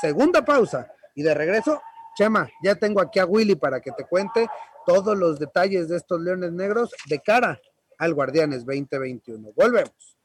segunda 0.00 0.44
pausa 0.44 0.90
y 1.14 1.22
de 1.22 1.34
regreso, 1.34 1.80
Chema, 2.16 2.48
ya 2.62 2.74
tengo 2.74 3.00
aquí 3.00 3.18
a 3.18 3.26
Willy 3.26 3.56
para 3.56 3.80
que 3.80 3.92
te 3.92 4.04
cuente 4.04 4.48
todos 4.86 5.16
los 5.16 5.38
detalles 5.38 5.88
de 5.88 5.96
estos 5.96 6.20
Leones 6.20 6.52
Negros 6.52 6.90
de 7.06 7.20
cara 7.20 7.60
al 7.98 8.14
Guardianes 8.14 8.64
2021. 8.64 9.52
Volvemos. 9.54 10.16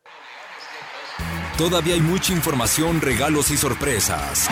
Todavía 1.58 1.96
hay 1.96 2.02
mucha 2.02 2.34
información, 2.34 3.02
regalos 3.02 3.50
y 3.52 3.58
sorpresas. 3.58 4.48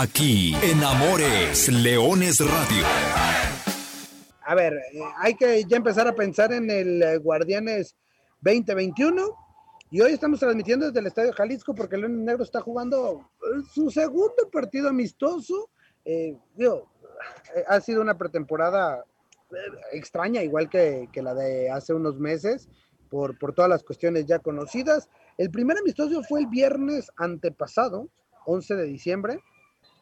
Aquí 0.00 0.54
en 0.62 0.84
Amores 0.84 1.68
Leones 1.68 2.38
Radio 2.38 2.84
a 4.46 4.54
ver, 4.54 4.74
eh, 4.74 5.00
hay 5.16 5.34
que 5.34 5.64
ya 5.64 5.76
empezar 5.76 6.06
a 6.06 6.14
pensar 6.14 6.52
en 6.52 6.70
el 6.70 7.02
eh, 7.02 7.18
Guardianes 7.18 7.96
2021. 8.40 9.34
Y 9.90 10.00
hoy 10.00 10.12
estamos 10.12 10.38
transmitiendo 10.38 10.86
desde 10.86 11.00
el 11.00 11.08
Estadio 11.08 11.32
Jalisco 11.32 11.74
porque 11.74 11.96
León 11.96 12.24
Negro 12.24 12.44
está 12.44 12.60
jugando 12.60 13.28
eh, 13.42 13.60
su 13.74 13.90
segundo 13.90 14.48
partido 14.52 14.88
amistoso. 14.88 15.68
ha 17.66 17.80
sido 17.80 18.00
una 18.00 18.16
pretemporada 18.16 19.04
extraña, 19.90 20.44
igual 20.44 20.70
que, 20.70 21.08
la 21.16 21.34
de 21.34 21.70
hace 21.70 21.92
unos 21.92 22.20
meses, 22.20 22.68
por, 23.10 23.36
por 23.36 23.52
todas 23.52 23.68
las 23.68 23.82
cuestiones 23.82 24.26
ya 24.26 24.38
conocidas. 24.38 25.10
El 25.36 25.50
primer 25.50 25.76
amistoso 25.76 26.22
fue 26.22 26.40
el 26.40 26.46
viernes 26.46 27.10
antepasado, 27.16 28.08
11 28.46 28.76
de 28.76 28.84
diciembre. 28.84 29.42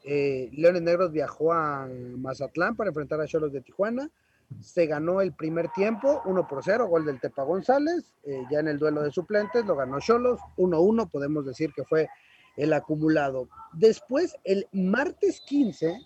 Leones 0.06 0.82
Negros 0.82 1.12
viajó 1.12 1.52
a 1.52 1.88
Mazatlán 2.16 2.76
para 2.76 2.88
enfrentar 2.88 3.20
a 3.20 3.26
Cholos 3.26 3.52
de 3.52 3.60
Tijuana 3.60 4.10
se 4.60 4.86
ganó 4.86 5.20
el 5.20 5.32
primer 5.32 5.68
tiempo, 5.70 6.22
1 6.24 6.48
por 6.48 6.62
0, 6.62 6.86
gol 6.86 7.04
del 7.04 7.20
Tepa 7.20 7.42
González, 7.42 8.12
eh, 8.24 8.42
ya 8.50 8.60
en 8.60 8.68
el 8.68 8.78
duelo 8.78 9.02
de 9.02 9.10
suplentes 9.10 9.64
lo 9.66 9.76
ganó 9.76 9.98
Cholos, 10.00 10.40
1-1, 10.56 11.10
podemos 11.10 11.44
decir 11.44 11.72
que 11.74 11.84
fue 11.84 12.08
el 12.56 12.72
acumulado. 12.72 13.48
Después, 13.72 14.36
el 14.44 14.66
martes 14.72 15.40
15, 15.46 16.00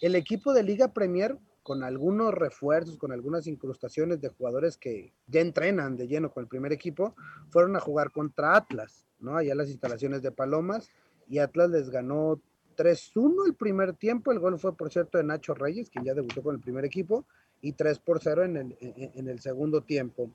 el 0.00 0.14
equipo 0.14 0.52
de 0.52 0.62
Liga 0.62 0.88
Premier, 0.88 1.38
con 1.62 1.84
algunos 1.84 2.34
refuerzos, 2.34 2.96
con 2.96 3.12
algunas 3.12 3.46
incrustaciones 3.46 4.20
de 4.20 4.30
jugadores 4.30 4.76
que 4.76 5.12
ya 5.28 5.40
entrenan 5.40 5.96
de 5.96 6.08
lleno 6.08 6.32
con 6.32 6.42
el 6.42 6.48
primer 6.48 6.72
equipo, 6.72 7.14
fueron 7.50 7.76
a 7.76 7.80
jugar 7.80 8.10
contra 8.10 8.56
Atlas, 8.56 9.06
¿no? 9.20 9.36
Allá 9.36 9.54
las 9.54 9.68
instalaciones 9.68 10.22
de 10.22 10.32
Palomas, 10.32 10.90
y 11.28 11.38
Atlas 11.38 11.70
les 11.70 11.88
ganó 11.88 12.40
3-1 12.74 13.46
el 13.46 13.54
primer 13.54 13.94
tiempo, 13.94 14.32
el 14.32 14.38
gol 14.38 14.58
fue 14.58 14.76
por 14.76 14.90
cierto 14.92 15.18
de 15.18 15.24
Nacho 15.24 15.54
Reyes, 15.54 15.90
quien 15.90 16.04
ya 16.04 16.14
debutó 16.14 16.42
con 16.42 16.54
el 16.54 16.60
primer 16.60 16.84
equipo, 16.84 17.26
y 17.60 17.72
3 17.72 17.98
por 18.00 18.20
0 18.20 18.44
en 18.44 18.56
el, 18.56 18.76
en 18.80 19.28
el 19.28 19.40
segundo 19.40 19.82
tiempo. 19.82 20.32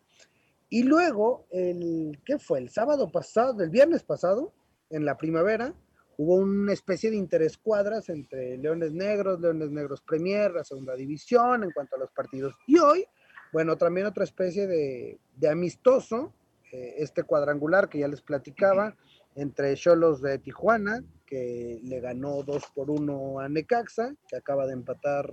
Y 0.70 0.84
luego, 0.84 1.46
el, 1.52 2.20
¿qué 2.26 2.40
fue? 2.40 2.60
El 2.60 2.70
sábado 2.70 3.10
pasado, 3.10 3.62
el 3.64 3.70
viernes 3.70 4.04
pasado, 4.04 4.54
en 4.90 5.06
la 5.06 5.18
primavera, 5.18 5.74
hubo 6.18 6.36
una 6.36 6.74
especie 6.74 7.10
de 7.10 7.18
interescuadras 7.18 8.10
entre 8.10 8.58
Leones 8.58 8.92
Negros, 8.92 9.40
Leones 9.40 9.70
Negros 9.70 10.02
Premier, 10.02 10.52
la 10.52 10.64
segunda 10.64 10.96
división 10.96 11.64
en 11.64 11.72
cuanto 11.72 11.96
a 11.96 12.00
los 12.00 12.12
partidos. 12.12 12.56
Y 12.66 12.80
hoy, 12.80 13.06
bueno, 13.54 13.78
también 13.78 14.08
otra 14.08 14.24
especie 14.24 14.68
de, 14.68 15.20
de 15.36 15.50
amistoso, 15.50 16.34
eh, 16.72 16.96
este 16.98 17.24
cuadrangular 17.24 17.88
que 17.88 18.00
ya 18.00 18.08
les 18.08 18.22
platicaba, 18.22 18.96
entre 19.38 19.76
Cholos 19.76 20.20
de 20.22 20.40
Tijuana, 20.40 21.04
que 21.26 21.80
le 21.84 22.00
ganó 22.00 22.42
2 22.42 22.64
por 22.74 22.90
1 22.90 23.40
a 23.40 23.48
Necaxa, 23.48 24.16
que 24.28 24.36
acaba 24.36 24.66
de 24.66 24.74
empatar 24.74 25.30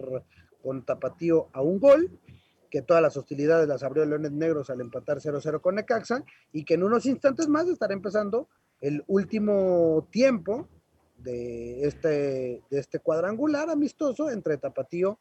con 0.62 0.85
Tapatío 0.85 1.49
a 1.55 1.62
un 1.62 1.81
gol, 1.81 2.21
que 2.71 2.83
todas 2.83 3.03
las 3.03 3.17
hostilidades 3.17 3.67
las 3.67 3.83
abrió 3.83 4.05
Leones 4.05 4.33
Negros 4.33 4.69
al 4.69 4.83
empatar 4.83 5.19
0-0 5.21 5.61
con 5.62 5.77
Necaxa, 5.77 6.23
y 6.53 6.64
que 6.64 6.75
en 6.75 6.83
unos 6.83 7.07
instantes 7.07 7.49
más 7.49 7.67
estará 7.67 7.95
empezando 7.95 8.49
el 8.83 9.03
último 9.07 10.07
tiempo 10.11 10.69
de 11.17 11.87
este, 11.87 12.62
de 12.71 12.79
este 12.79 12.99
cuadrangular 12.99 13.71
amistoso 13.71 14.31
entre 14.31 14.59
Tapatío 14.59 15.19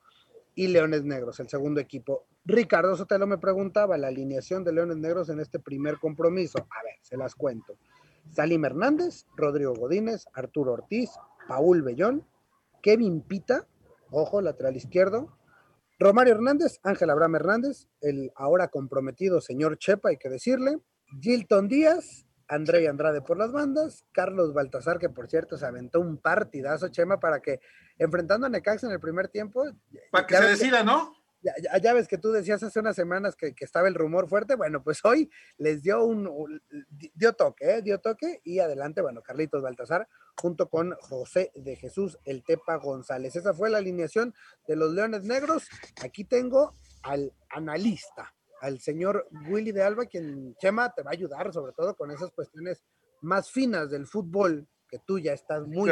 y 0.56 0.68
Leones 0.68 1.04
Negros, 1.06 1.40
el 1.40 1.48
segundo 1.48 1.80
equipo. 1.80 2.26
Ricardo 2.44 2.98
Sotelo 2.98 3.28
me 3.28 3.38
preguntaba 3.38 3.98
la 3.98 4.10
alineación 4.10 4.66
de 4.66 4.74
Leones 4.74 4.98
Negros 4.98 5.30
en 5.30 5.40
este 5.40 5.60
primer 5.60 6.00
compromiso. 6.00 6.60
A 6.60 6.84
ver, 6.84 6.96
se 7.02 7.16
las 7.16 7.34
cuento. 7.34 7.78
Salim 8.32 8.66
Hernández, 8.66 9.26
Rodrigo 9.36 9.74
Godínez, 9.74 10.26
Arturo 10.34 10.74
Ortiz, 10.74 11.12
Paul 11.48 11.82
Bellón, 11.82 12.26
Kevin 12.82 13.22
Pita, 13.22 13.68
ojo, 14.12 14.42
lateral 14.42 14.76
izquierdo, 14.76 15.38
Romario 16.00 16.34
Hernández, 16.34 16.80
Ángel 16.84 17.10
Abraham 17.10 17.36
Hernández, 17.36 17.88
el 18.02 18.32
ahora 18.36 18.68
comprometido 18.68 19.42
señor 19.42 19.78
Chepa, 19.78 20.10
hay 20.10 20.18
que 20.18 20.30
decirle, 20.30 20.80
Gilton 21.22 21.68
Díaz, 21.68 22.26
André 22.48 22.88
Andrade 22.88 23.22
por 23.22 23.38
las 23.38 23.52
bandas, 23.52 24.06
Carlos 24.12 24.54
Baltasar, 24.54 25.00
que 25.00 25.10
por 25.10 25.30
cierto 25.30 25.58
se 25.58 25.66
aventó 25.66 26.00
un 26.00 26.18
partidazo, 26.18 26.90
Chema, 26.90 27.20
para 27.20 27.42
que 27.42 27.60
enfrentando 27.98 28.48
a 28.48 28.50
Necaxa 28.50 28.88
en 28.88 28.94
el 28.94 29.00
primer 29.00 29.28
tiempo. 29.30 29.64
Para 30.12 30.28
que 30.28 30.36
se 30.36 30.48
decida, 30.48 30.84
¿no? 30.84 31.14
Ya, 31.44 31.94
ves 31.94 32.08
que 32.08 32.18
tú 32.18 32.32
decías 32.32 32.64
hace 32.64 32.80
unas 32.80 32.96
semanas 32.96 33.36
que, 33.36 33.54
estaba 33.60 33.90
el 33.90 33.96
rumor 33.96 34.30
fuerte. 34.30 34.56
Bueno, 34.56 34.82
pues 34.82 35.00
hoy 35.06 35.30
les 35.58 35.84
dio 35.84 36.04
un, 36.04 36.62
dio 36.90 37.34
toque, 37.34 37.70
¿eh? 37.70 37.82
dio 37.82 38.00
toque 38.00 38.40
y 38.44 38.60
adelante, 38.60 39.02
bueno, 39.02 39.22
Carlitos 39.22 39.62
Baltasar 39.62 40.08
junto 40.38 40.70
con 40.70 40.94
José 40.96 41.52
de 41.54 41.76
Jesús 41.76 42.18
El 42.24 42.44
Tepa 42.44 42.78
González. 42.78 43.36
Esa 43.36 43.54
fue 43.54 43.70
la 43.70 43.80
alineación 43.80 44.34
de 44.68 44.76
los 44.76 44.94
Leones 44.94 45.24
Negros. 45.24 45.68
Aquí 46.02 46.24
tengo 46.24 46.76
al 47.04 47.34
analista, 47.50 48.34
al 48.62 48.80
señor 48.80 49.28
Willy 49.50 49.72
de 49.72 49.84
Alba, 49.84 50.06
quien 50.06 50.56
Chema 50.56 50.94
te 50.94 51.04
va 51.04 51.12
a 51.12 51.14
ayudar 51.14 51.52
sobre 51.52 51.74
todo 51.74 51.96
con 51.96 52.10
esas 52.12 52.32
cuestiones 52.32 52.84
más 53.22 53.52
finas 53.52 53.92
del 53.92 54.08
fútbol, 54.08 54.68
que 54.90 55.00
tú 55.00 55.20
ya 55.20 55.34
estás 55.34 55.68
muy 55.68 55.92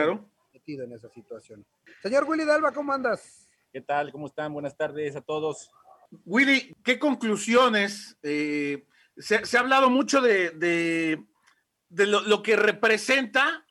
metido 0.54 0.86
en 0.86 0.94
esa 0.94 1.10
situación. 1.10 1.66
Señor 2.02 2.24
Willy 2.24 2.46
de 2.46 2.52
Alba, 2.54 2.72
¿cómo 2.72 2.94
andas? 2.94 3.41
¿Qué 3.72 3.80
tal? 3.80 4.12
¿Cómo 4.12 4.28
están? 4.28 4.52
Buenas 4.52 4.76
tardes 4.76 5.16
a 5.16 5.22
todos. 5.22 5.72
Willy, 6.26 6.76
¿qué 6.84 7.00
conclusiones? 7.00 8.18
Eh, 8.22 8.86
se, 9.16 9.58
ha 9.58 9.60
hablado 9.62 9.90
mucho 9.90 10.20
de, 10.20 11.18
lo, 11.90 12.44
que 12.44 12.58
representa. 12.58 13.66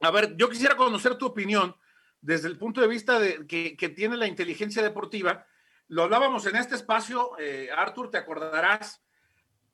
A 0.00 0.10
ver, 0.10 0.36
yo 0.36 0.48
quisiera 0.48 0.76
conocer 0.76 1.14
tu 1.16 1.26
opinión 1.26 1.76
desde 2.20 2.48
el 2.48 2.58
punto 2.58 2.80
de 2.80 2.88
vista 2.88 3.20
de, 3.20 3.46
que, 3.46 3.88
tiene 3.90 4.16
la 4.16 4.26
inteligencia 4.26 4.82
deportiva 4.82 5.46
lo 5.86 6.04
hablábamos 6.04 6.46
en 6.46 6.54
este 6.54 6.76
espacio, 6.76 7.32
eh, 7.40 7.68
Arthur, 7.76 8.12
te 8.12 8.18
acordarás, 8.18 9.02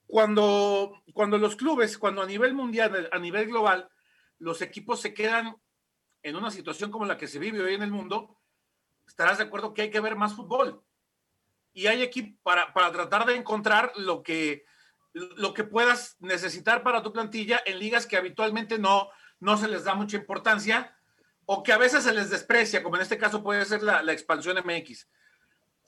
cuando, 0.07 1.03
cuando 1.12 1.37
los 1.37 1.57
clubes, 1.57 1.99
cuando 1.99 2.23
a 2.23 2.27
nivel 2.27 2.55
mundial, 2.55 3.11
a 3.12 3.19
nivel 3.19 3.49
global, 3.49 3.90
los 4.38 4.62
equipos 4.62 4.99
se 4.99 5.12
quedan 5.12 5.57
en 6.23 6.37
una 6.37 6.51
situación 6.51 6.90
como 6.90 7.05
la 7.05 7.19
que 7.19 7.27
se 7.29 7.38
vive 7.38 7.61
hoy 7.61 7.75
en 7.75 7.83
el 7.83 7.90
mundo, 7.90 8.36
estarás 9.07 9.38
de 9.38 9.45
acuerdo 9.45 9.75
que 9.75 9.83
hay 9.83 9.90
que 9.90 10.01
ver 10.01 10.16
más 10.16 10.35
fútbol. 10.35 10.83
Y 11.73 11.87
hay 11.87 12.03
equipos 12.03 12.40
para, 12.42 12.73
para 12.73 12.90
tratar 12.92 13.27
de 13.27 13.37
encontrar 13.37 13.92
lo 13.97 14.23
que, 14.23 14.64
lo 15.12 15.55
que 15.55 15.64
puedas 15.64 16.16
necesitar 16.21 16.83
para 16.83 17.03
tu 17.03 17.12
plantilla 17.12 17.61
en 17.66 17.79
ligas 17.79 18.07
que 18.07 18.16
habitualmente 18.16 18.79
no, 18.79 19.11
no 19.40 19.57
se 19.57 19.69
les 19.69 19.85
da 19.85 19.95
mucha 19.95 20.16
importancia 20.16 20.97
o 21.45 21.62
que 21.62 21.73
a 21.73 21.79
veces 21.79 22.05
se 22.05 22.12
les 22.12 22.31
desprecia, 22.31 22.83
como 22.83 22.97
en 22.97 23.03
este 23.03 23.19
caso 23.19 23.42
puede 23.42 23.64
ser 23.64 23.83
la, 23.83 24.03
la 24.03 24.12
expansión 24.12 24.57
MX. 24.59 25.09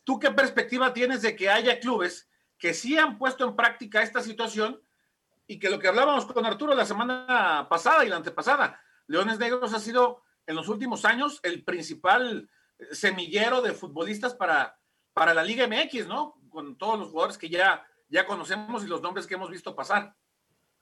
¿Tú 0.04 0.18
qué 0.18 0.31
perspectiva 0.31 0.92
tienes 0.92 1.22
de 1.22 1.35
que 1.35 1.50
haya 1.50 1.81
clubes 1.81 2.28
que 2.59 2.74
sí 2.74 2.96
han 2.98 3.18
puesto 3.18 3.44
en 3.44 3.57
práctica 3.57 4.02
esta 4.02 4.22
situación 4.22 4.81
y 5.46 5.59
que 5.59 5.70
lo 5.70 5.78
que 5.78 5.88
hablábamos 5.88 6.26
con 6.26 6.44
Arturo 6.44 6.74
la 6.74 6.85
semana 6.85 7.66
pasada 7.70 8.04
y 8.04 8.09
la 8.09 8.16
antepasada, 8.16 8.81
Leones 9.07 9.38
Negros 9.38 9.72
ha 9.72 9.81
sido 9.81 10.22
en 10.46 10.57
los 10.57 10.68
últimos 10.68 11.04
años 11.04 11.40
el 11.42 11.64
principal 11.64 12.48
semillero 12.93 13.62
de 13.62 13.73
futbolistas 13.73 14.35
para, 14.35 14.79
para 15.12 15.35
la 15.35 15.43
Liga 15.43 15.67
MX, 15.67 16.07
¿no? 16.07 16.35
Con 16.49 16.77
todos 16.77 16.99
los 16.99 17.09
jugadores 17.11 17.38
que 17.38 17.49
ya, 17.49 17.85
ya 18.09 18.27
conocemos 18.27 18.85
y 18.85 18.88
los 18.88 19.03
nombres 19.03 19.27
que 19.27 19.35
hemos 19.35 19.51
visto 19.51 19.75
pasar. 19.75 20.14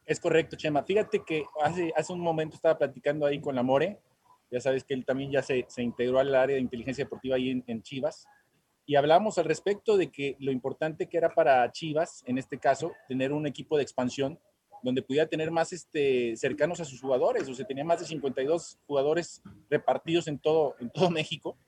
Es 0.04 0.20
correcto, 0.20 0.56
Chema. 0.56 0.82
Fíjate 0.84 1.24
que 1.24 1.44
hace, 1.62 1.92
hace 1.96 2.12
un 2.12 2.20
momento 2.20 2.56
estaba 2.56 2.78
platicando 2.78 3.26
ahí 3.26 3.40
con 3.40 3.54
la 3.54 3.62
More. 3.62 4.00
Ya 4.50 4.60
sabes 4.60 4.84
que 4.84 4.94
él 4.94 5.04
también 5.04 5.32
ya 5.32 5.42
se, 5.42 5.66
se 5.68 5.82
integró 5.82 6.20
al 6.20 6.34
área 6.34 6.54
de 6.54 6.62
inteligencia 6.62 7.04
deportiva 7.04 7.36
ahí 7.36 7.62
en 7.66 7.82
Chivas 7.82 8.26
y 8.86 8.94
hablamos 8.94 9.36
al 9.38 9.44
respecto 9.44 9.96
de 9.96 10.12
que 10.12 10.36
lo 10.38 10.52
importante 10.52 11.08
que 11.08 11.18
era 11.18 11.34
para 11.34 11.70
Chivas, 11.72 12.22
en 12.24 12.38
este 12.38 12.58
caso, 12.58 12.92
tener 13.08 13.32
un 13.32 13.46
equipo 13.46 13.76
de 13.76 13.82
expansión 13.82 14.38
donde 14.82 15.02
pudiera 15.02 15.26
tener 15.26 15.50
más 15.50 15.72
este, 15.72 16.36
cercanos 16.36 16.78
a 16.78 16.84
sus 16.84 17.00
jugadores, 17.00 17.48
o 17.48 17.54
sea, 17.54 17.66
tenía 17.66 17.84
más 17.84 17.98
de 17.98 18.06
52 18.06 18.78
jugadores 18.86 19.42
repartidos 19.68 20.28
en 20.28 20.38
todo, 20.38 20.76
en 20.78 20.90
todo 20.90 21.10
México, 21.10 21.58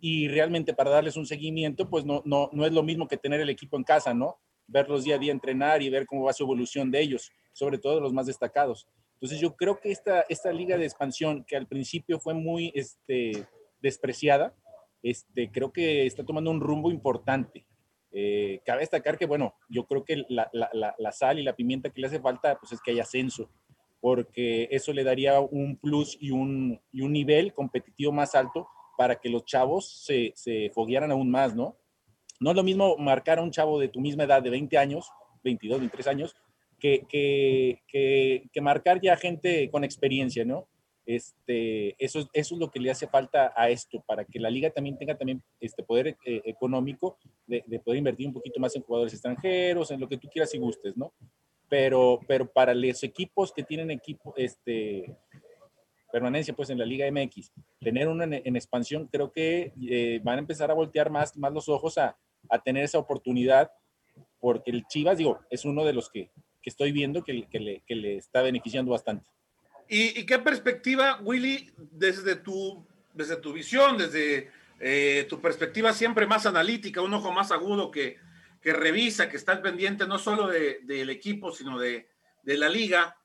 y 0.00 0.28
realmente 0.28 0.74
para 0.74 0.90
darles 0.90 1.16
un 1.16 1.26
seguimiento, 1.26 1.88
pues 1.88 2.04
no, 2.04 2.22
no, 2.24 2.50
no 2.52 2.66
es 2.66 2.72
lo 2.72 2.82
mismo 2.82 3.08
que 3.08 3.16
tener 3.16 3.40
el 3.40 3.50
equipo 3.50 3.76
en 3.76 3.84
casa, 3.84 4.14
¿no? 4.14 4.38
Verlos 4.66 5.04
día 5.04 5.16
a 5.16 5.18
día 5.18 5.32
entrenar 5.32 5.82
y 5.82 5.90
ver 5.90 6.06
cómo 6.06 6.24
va 6.24 6.32
su 6.32 6.44
evolución 6.44 6.90
de 6.90 7.00
ellos, 7.00 7.30
sobre 7.52 7.78
todo 7.78 8.00
los 8.00 8.12
más 8.12 8.26
destacados. 8.26 8.86
Entonces 9.14 9.40
yo 9.40 9.56
creo 9.56 9.80
que 9.80 9.90
esta, 9.90 10.24
esta 10.28 10.52
liga 10.52 10.76
de 10.76 10.84
expansión, 10.84 11.44
que 11.44 11.56
al 11.56 11.66
principio 11.66 12.20
fue 12.20 12.34
muy 12.34 12.70
este, 12.74 13.46
despreciada, 13.80 14.54
este, 15.02 15.50
creo 15.50 15.72
que 15.72 16.06
está 16.06 16.24
tomando 16.24 16.50
un 16.50 16.60
rumbo 16.60 16.90
importante. 16.90 17.66
Eh, 18.12 18.60
cabe 18.64 18.80
destacar 18.80 19.18
que, 19.18 19.26
bueno, 19.26 19.54
yo 19.68 19.86
creo 19.86 20.04
que 20.04 20.24
la, 20.28 21.12
sal 21.12 21.38
y 21.38 21.42
la 21.42 21.54
pimienta 21.54 21.90
que 21.90 22.00
le 22.00 22.06
hace 22.06 22.20
falta, 22.20 22.58
pues 22.58 22.72
es 22.72 22.80
que 22.80 22.92
haya 22.92 23.02
ascenso, 23.02 23.50
porque 24.00 24.68
eso 24.70 24.92
le 24.92 25.04
daría 25.04 25.40
un 25.40 25.76
plus 25.76 26.16
y 26.20 26.30
un, 26.30 26.80
nivel 26.92 27.52
competitivo 27.52 28.12
más 28.12 28.34
alto 28.34 28.68
para 28.98 29.14
que 29.20 29.28
los 29.28 29.44
chavos 29.44 30.02
se, 30.04 30.32
se 30.34 30.72
foguearan 30.74 31.12
aún 31.12 31.30
más, 31.30 31.54
¿no? 31.54 31.76
No 32.40 32.50
es 32.50 32.56
lo 32.56 32.64
mismo 32.64 32.96
marcar 32.96 33.38
a 33.38 33.42
un 33.42 33.52
chavo 33.52 33.78
de 33.78 33.86
tu 33.86 34.00
misma 34.00 34.24
edad, 34.24 34.42
de 34.42 34.50
20 34.50 34.76
años, 34.76 35.08
22, 35.44 35.78
23 35.78 36.06
años, 36.08 36.34
que, 36.80 37.06
que, 37.08 38.50
que 38.52 38.60
marcar 38.60 39.00
ya 39.00 39.16
gente 39.16 39.70
con 39.70 39.84
experiencia, 39.84 40.44
¿no? 40.44 40.66
Este, 41.06 41.94
eso, 42.04 42.28
eso 42.32 42.54
es 42.54 42.60
lo 42.60 42.72
que 42.72 42.80
le 42.80 42.90
hace 42.90 43.06
falta 43.06 43.52
a 43.56 43.70
esto, 43.70 44.02
para 44.04 44.24
que 44.24 44.40
la 44.40 44.50
liga 44.50 44.70
también 44.70 44.98
tenga 44.98 45.16
también 45.16 45.40
este 45.60 45.84
poder 45.84 46.08
eh, 46.26 46.42
económico 46.44 47.18
de, 47.46 47.62
poder 47.84 47.98
invertir 47.98 48.26
un 48.26 48.34
poquito 48.34 48.58
más 48.58 48.74
en 48.74 48.82
jugadores 48.82 49.12
extranjeros, 49.12 49.92
en 49.92 50.00
lo 50.00 50.08
que 50.08 50.18
tú 50.18 50.28
quieras 50.28 50.52
y 50.54 50.58
gustes, 50.58 50.96
¿no? 50.96 51.14
Pero, 51.68 52.18
pero 52.26 52.50
para 52.50 52.74
los 52.74 53.00
equipos 53.04 53.52
que 53.52 53.62
tienen 53.62 53.92
equipo, 53.92 54.34
este, 54.36 55.16
permanencia 56.10 56.54
pues 56.54 56.70
en 56.70 56.78
la 56.78 56.84
Liga 56.84 57.10
MX, 57.10 57.52
tener 57.80 58.08
una 58.08 58.24
en, 58.24 58.56
expansión, 58.56 59.08
creo 59.08 59.32
que 59.32 59.72
eh, 59.88 60.20
van 60.22 60.36
a 60.36 60.40
empezar 60.40 60.70
a 60.70 60.74
voltear 60.74 61.10
más, 61.10 61.36
más 61.36 61.52
los 61.52 61.68
ojos 61.68 61.98
a, 61.98 62.16
a, 62.48 62.62
tener 62.62 62.84
esa 62.84 62.98
oportunidad, 62.98 63.70
porque 64.40 64.70
el 64.70 64.86
Chivas, 64.86 65.18
digo, 65.18 65.40
es 65.50 65.64
uno 65.64 65.84
de 65.84 65.92
los 65.92 66.10
que, 66.10 66.30
que 66.62 66.70
estoy 66.70 66.92
viendo 66.92 67.22
que, 67.22 67.46
que, 67.48 67.60
le, 67.60 67.82
que 67.86 67.94
le 67.94 68.16
está 68.16 68.42
beneficiando 68.42 68.92
bastante. 68.92 69.26
¿Y, 69.88 70.26
qué 70.26 70.38
perspectiva, 70.38 71.18
Willy, 71.22 71.72
desde 71.76 72.36
tu, 72.36 72.86
desde 73.14 73.36
tu 73.36 73.54
visión, 73.54 73.96
desde 73.96 74.50
eh, 74.80 75.26
tu 75.30 75.40
perspectiva 75.40 75.94
siempre 75.94 76.26
más 76.26 76.44
analítica, 76.44 77.00
un 77.00 77.14
ojo 77.14 77.32
más 77.32 77.50
agudo 77.52 77.90
que, 77.90 78.18
que 78.60 78.72
revisa, 78.74 79.30
que 79.30 79.38
está 79.38 79.62
pendiente 79.62 80.06
no 80.06 80.18
solo 80.18 80.48
del 80.48 81.10
equipo, 81.10 81.52
sino 81.52 81.78
de, 81.78 82.06
la 82.44 82.68
liga, 82.68 83.16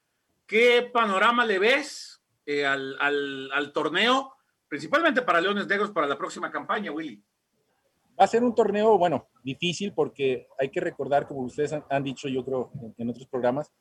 ¿qué 0.46 0.90
panorama 0.92 1.46
le 1.46 1.60
ves 1.60 2.13
eh, 2.46 2.66
al, 2.66 2.98
al, 3.00 3.72
torneo, 3.72 4.34
principalmente 4.68 5.22
para 5.22 5.42
Leones 5.42 5.68
Negros 5.68 5.92
para 5.92 6.08
la 6.08 6.18
próxima 6.18 6.52
campaña, 6.52 6.92
Willy? 6.92 7.24
Va 8.20 8.26
a 8.26 8.28
ser 8.28 8.44
un 8.44 8.54
torneo, 8.54 8.98
bueno, 8.98 9.28
difícil 9.44 9.94
porque 9.94 10.48
hay 10.60 10.70
que 10.70 10.80
recordar, 10.80 11.28
como 11.28 11.42
ustedes 11.42 11.74
han, 11.90 12.04
dicho, 12.04 12.28
yo 12.28 12.46
creo, 12.46 12.72
en 12.98 13.10
otros 13.10 13.28
programas, 13.28 13.72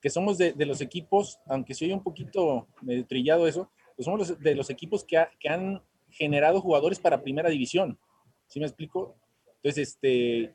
que 0.00 0.10
somos 0.10 0.38
de, 0.38 0.54
los 0.66 0.80
equipos, 0.80 1.38
aunque 1.46 1.74
soy 1.74 1.92
un 1.92 2.02
poquito 2.02 2.66
medio 2.80 3.06
trillado 3.06 3.46
eso, 3.46 3.70
pues 3.94 4.06
somos 4.06 4.40
de 4.40 4.54
los 4.54 4.70
equipos 4.70 5.04
que, 5.04 5.24
que, 5.38 5.48
han 5.48 5.82
generado 6.10 6.60
jugadores 6.60 6.98
para 6.98 7.22
primera 7.22 7.50
división. 7.50 7.98
¿Sí 8.46 8.58
me 8.58 8.66
explico? 8.66 9.16
Entonces, 9.56 9.88
este, 9.90 10.54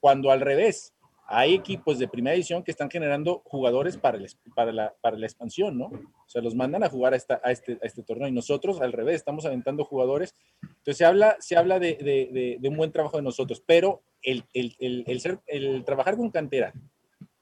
cuando 0.00 0.30
al 0.30 0.40
revés, 0.40 0.94
hay 1.28 1.54
equipos 1.54 1.98
de 1.98 2.06
primera 2.06 2.34
división 2.34 2.62
que 2.62 2.70
están 2.70 2.88
generando 2.88 3.42
jugadores 3.44 3.96
para, 3.96 4.18
la, 4.18 4.94
expansión, 5.22 5.76
¿no? 5.76 5.86
O 5.86 6.28
sea, 6.28 6.40
los 6.40 6.54
mandan 6.54 6.84
a 6.84 6.88
jugar 6.88 7.14
este, 7.14 7.34
a 7.34 7.50
este 7.50 8.02
torneo 8.04 8.28
y 8.28 8.32
nosotros 8.32 8.80
al 8.80 8.92
revés, 8.92 9.16
estamos 9.16 9.44
aventando 9.44 9.84
jugadores. 9.84 10.34
Entonces, 10.62 10.98
se 11.40 11.56
habla, 11.56 11.78
de, 11.80 12.58
un 12.62 12.76
buen 12.76 12.92
trabajo 12.92 13.16
de 13.16 13.24
nosotros, 13.24 13.62
pero 13.66 14.02
el, 14.22 14.44
trabajar 15.84 16.16
con 16.16 16.30
cantera, 16.30 16.72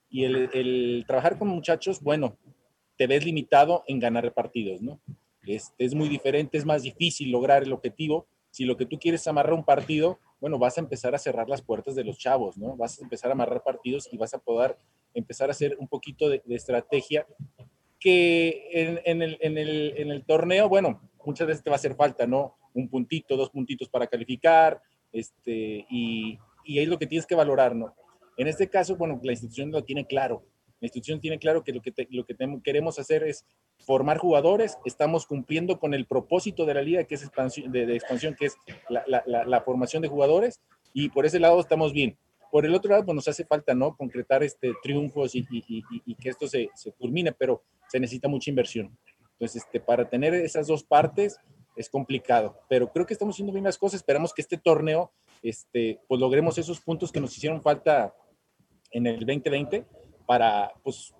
y 0.09 0.25
el, 0.25 1.05
trabajar 1.07 1.39
con 1.39 1.49
muchachos, 1.49 2.01
bueno, 2.01 2.39
te 2.97 3.07
ves 3.07 3.25
limitado 3.25 3.85
en 3.87 3.99
ganar 3.99 4.33
partidos, 4.33 4.81
¿no? 4.81 5.01
Es 5.47 5.95
muy 5.95 6.09
diferente, 6.09 6.57
es 6.57 6.65
más 6.65 6.83
difícil 6.83 7.31
lograr 7.31 7.65
el 7.65 7.73
objetivo. 7.73 8.27
Si 8.55 8.65
lo 8.65 8.77
que 8.77 8.87
tú 8.87 9.01
quieres 9.01 9.23
es 9.23 9.27
amarrar 9.27 9.53
un 9.53 9.65
partido, 9.65 10.21
bueno, 10.41 10.61
vas 10.61 10.79
a 10.79 10.81
empezar 10.81 11.13
a 11.13 11.19
cerrar 11.19 11.49
las 11.49 11.61
puertas 11.61 11.97
de 11.97 12.05
los 12.05 12.19
chavos, 12.19 12.57
¿no? 12.57 12.77
Vas 12.77 13.01
a 13.01 13.03
empezar 13.03 13.29
a 13.29 13.35
amarrar 13.35 13.65
partidos 13.65 14.09
y 14.13 14.17
vas 14.17 14.33
a 14.33 14.39
poder 14.39 14.77
empezar 15.13 15.49
a 15.49 15.51
hacer 15.51 15.77
un 15.81 15.89
poquito 15.89 16.29
de, 16.29 16.41
estrategia 16.51 17.27
que 17.99 18.71
en, 18.73 19.23
el, 19.23 20.25
torneo, 20.25 20.69
bueno, 20.69 21.01
muchas 21.25 21.49
veces 21.49 21.65
te 21.65 21.71
va 21.71 21.75
a 21.75 21.79
hacer 21.79 21.97
falta, 21.97 22.29
¿no? 22.29 22.55
Un 22.75 22.89
puntito, 22.89 23.37
dos 23.37 23.51
puntitos 23.51 23.89
para 23.89 24.07
calificar, 24.07 24.81
este, 25.11 25.85
y, 25.91 26.39
y 26.65 26.79
ahí 26.79 26.85
es 26.85 26.89
lo 26.89 27.01
que 27.01 27.09
tienes 27.09 27.27
que 27.27 27.35
valorar, 27.35 27.75
¿no? 27.75 27.93
En 28.37 28.47
este 28.47 28.71
caso, 28.71 28.95
bueno, 28.95 29.19
la 29.25 29.33
institución 29.33 29.73
lo 29.73 29.83
tiene 29.83 30.07
claro. 30.07 30.45
La 30.85 30.89
institución 30.89 31.19
tiene 31.19 31.39
claro 31.39 31.65
que 31.65 31.73
lo 31.73 31.81
que, 31.81 31.95
lo 32.11 32.27
que 32.27 32.37
queremos 32.63 32.99
hacer 32.99 33.25
es 33.25 33.47
formar 33.87 34.19
jugadores, 34.19 34.77
estamos 34.85 35.25
cumpliendo 35.25 35.79
con 35.79 35.95
el 35.95 36.05
propósito 36.05 36.67
de 36.67 36.75
la 36.75 36.83
liga, 36.83 37.05
que 37.05 37.15
es 37.15 37.23
expansión, 37.23 37.73
de, 37.73 37.97
expansión, 37.97 38.37
que 38.39 38.45
es 38.45 38.57
la, 38.91 39.63
formación 39.63 40.03
de 40.03 40.09
jugadores, 40.09 40.61
y 40.93 41.09
por 41.09 41.25
ese 41.25 41.41
lado 41.41 41.59
estamos 41.59 41.95
bien. 41.95 42.19
Por 42.53 42.67
el 42.67 42.75
otro 42.75 42.91
lado, 42.91 43.03
pues 43.07 43.15
nos 43.15 43.27
hace 43.29 43.47
falta, 43.47 43.75
¿no? 43.75 43.97
Concretar 43.97 44.43
este, 44.43 44.75
triunfos 44.83 45.35
y, 45.35 45.47
que 46.17 46.29
esto 46.29 46.47
se, 46.47 46.69
se, 46.75 46.93
culmine, 46.93 47.33
pero 47.33 47.63
se 47.89 47.99
necesita 47.99 48.29
mucha 48.29 48.51
inversión. 48.51 48.95
Entonces, 49.33 49.63
este, 49.63 49.81
para 49.81 50.07
tener 50.11 50.35
esas 50.35 50.67
dos 50.67 50.85
partes 50.85 51.39
es 51.77 51.89
complicado, 51.89 52.61
pero 52.69 52.93
creo 52.93 53.07
que 53.07 53.15
estamos 53.15 53.37
haciendo 53.37 53.55
bien 53.55 53.65
las 53.65 53.79
cosas. 53.79 54.01
Esperamos 54.01 54.35
que 54.35 54.43
este 54.43 54.59
torneo, 54.59 55.13
este, 55.43 56.03
pues 56.07 56.21
logremos 56.21 56.59
esos 56.59 56.79
puntos 56.79 57.11
que 57.11 57.21
nos 57.21 57.35
hicieron 57.35 57.63
falta 57.63 58.15
en 58.91 59.07
el 59.07 59.21
2020 59.21 59.87
para 60.27 60.73
pues 60.83 61.15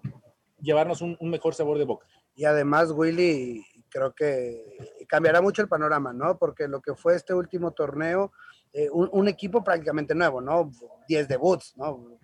llevarnos 0.61 1.03
un, 1.03 1.17
mejor 1.21 1.55
sabor 1.55 1.79
de 1.79 1.85
boca. 1.85 2.07
Y 2.35 2.45
además, 2.45 2.91
Willy, 2.91 3.65
creo 3.89 4.15
que 4.15 4.77
cambiará 5.09 5.41
mucho 5.41 5.63
el 5.63 5.69
panorama, 5.69 6.13
¿no? 6.13 6.37
Porque 6.39 6.67
lo 6.67 6.81
que 6.81 6.95
fue 6.95 7.15
este 7.15 7.35
último 7.35 7.73
torneo, 7.73 8.33
eh, 8.73 8.89
un, 8.91 9.29
equipo 9.29 9.63
prácticamente 9.63 10.15
nuevo, 10.15 10.41
¿no? 10.41 10.71
10 11.07 11.29
debuts, 11.29 11.77
¿no? 11.77 12.19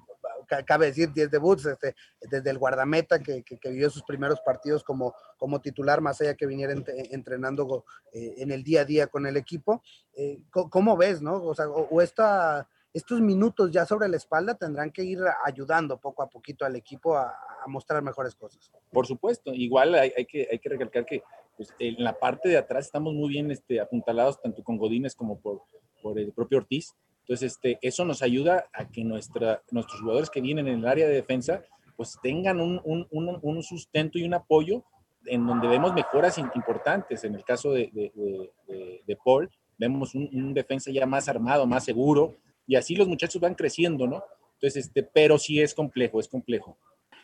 Cabe 0.66 0.86
decir 0.86 1.12
10 1.12 1.30
debuts, 1.30 1.66
este, 1.66 1.94
desde 2.28 2.50
el 2.50 2.58
guardameta 2.58 3.20
que, 3.20 3.44
que, 3.44 3.70
vivió 3.70 3.88
sus 3.88 4.02
primeros 4.02 4.40
partidos 4.40 4.82
como, 4.82 5.14
como 5.36 5.60
titular, 5.60 6.00
más 6.00 6.20
allá 6.20 6.34
que 6.34 6.46
viniera 6.46 6.74
entrenando 7.12 7.84
eh, 8.12 8.34
en 8.38 8.50
el 8.50 8.64
día 8.64 8.80
a 8.80 8.84
día 8.84 9.06
con 9.06 9.26
el 9.26 9.36
equipo. 9.36 9.80
Eh, 10.16 10.42
¿Cómo 10.50 10.96
ves, 10.96 11.22
no? 11.22 11.40
O 11.40 11.54
sea, 11.54 11.68
o 11.68 12.00
esta 12.00 12.66
estos 12.92 13.20
minutos 13.20 13.70
ya 13.70 13.87
sobre 13.87 14.09
la 14.09 14.16
espalda 14.16 14.55
tendrán 14.55 14.90
que 14.90 15.05
ir 15.05 15.18
ayudando 15.44 15.98
poco 15.98 16.22
a 16.22 16.29
poquito 16.29 16.64
al 16.64 16.76
equipo 16.76 17.16
a, 17.16 17.35
mostrar 17.66 18.03
mejores 18.03 18.35
cosas. 18.35 18.70
Por 18.90 19.07
supuesto, 19.07 19.53
igual 19.53 19.94
hay, 19.94 20.24
que, 20.24 20.48
hay 20.50 20.59
que 20.59 20.68
recalcar 20.70 21.05
que 21.05 21.22
pues, 21.59 21.74
en 21.79 22.03
la 22.03 22.18
parte 22.18 22.48
de 22.48 22.57
atrás 22.57 22.87
estamos 22.87 23.12
muy 23.12 23.29
bien 23.29 23.50
este, 23.50 23.81
apuntalados, 23.81 24.40
tanto 24.40 24.64
con 24.64 24.79
Godínez 24.79 25.14
como 25.14 25.38
por, 25.38 25.62
por 26.03 26.18
el 26.18 26.33
propio 26.33 26.59
Ortiz. 26.59 26.94
Entonces, 27.20 27.53
este, 27.53 27.79
eso 27.83 28.07
nos 28.07 28.22
ayuda 28.22 28.66
a 28.72 28.88
que 28.88 29.05
nuestra, 29.05 29.62
nuestros 29.70 30.00
jugadores 30.00 30.31
que 30.31 30.40
vienen 30.40 30.68
en 30.68 30.79
el 30.79 30.87
área 30.87 31.07
de 31.07 31.14
defensa 31.14 31.62
pues 31.96 32.18
tengan 32.22 32.61
un, 32.61 32.81
un, 32.83 33.07
un, 33.42 33.62
sustento 33.62 34.18
y 34.18 34.24
un 34.24 34.33
apoyo 34.33 34.83
en 35.26 35.46
donde 35.46 35.68
vemos 35.68 35.92
mejoras 35.92 36.38
importantes. 36.38 37.24
En 37.24 37.35
el 37.35 37.44
caso 37.44 37.72
de, 37.72 37.90
de, 37.92 39.03
de 39.07 39.16
Paul, 39.22 39.50
vemos 39.81 40.14
un, 40.14 40.53
defensa 40.53 40.90
ya 40.90 41.07
más 41.07 41.29
armado, 41.29 41.66
más 41.66 41.85
seguro, 41.85 42.37
y 42.70 42.76
así 42.76 42.94
los 42.94 43.09
muchachos 43.09 43.42
van 43.42 43.56
creciendo, 43.56 44.06
¿no? 44.06 44.22
Entonces, 44.54 44.87
este, 44.87 45.02
pero 45.02 45.40
sí 45.40 45.61
es 45.61 45.74
complejo, 45.74 46.20
es 46.20 46.28
complejo. 46.28 46.78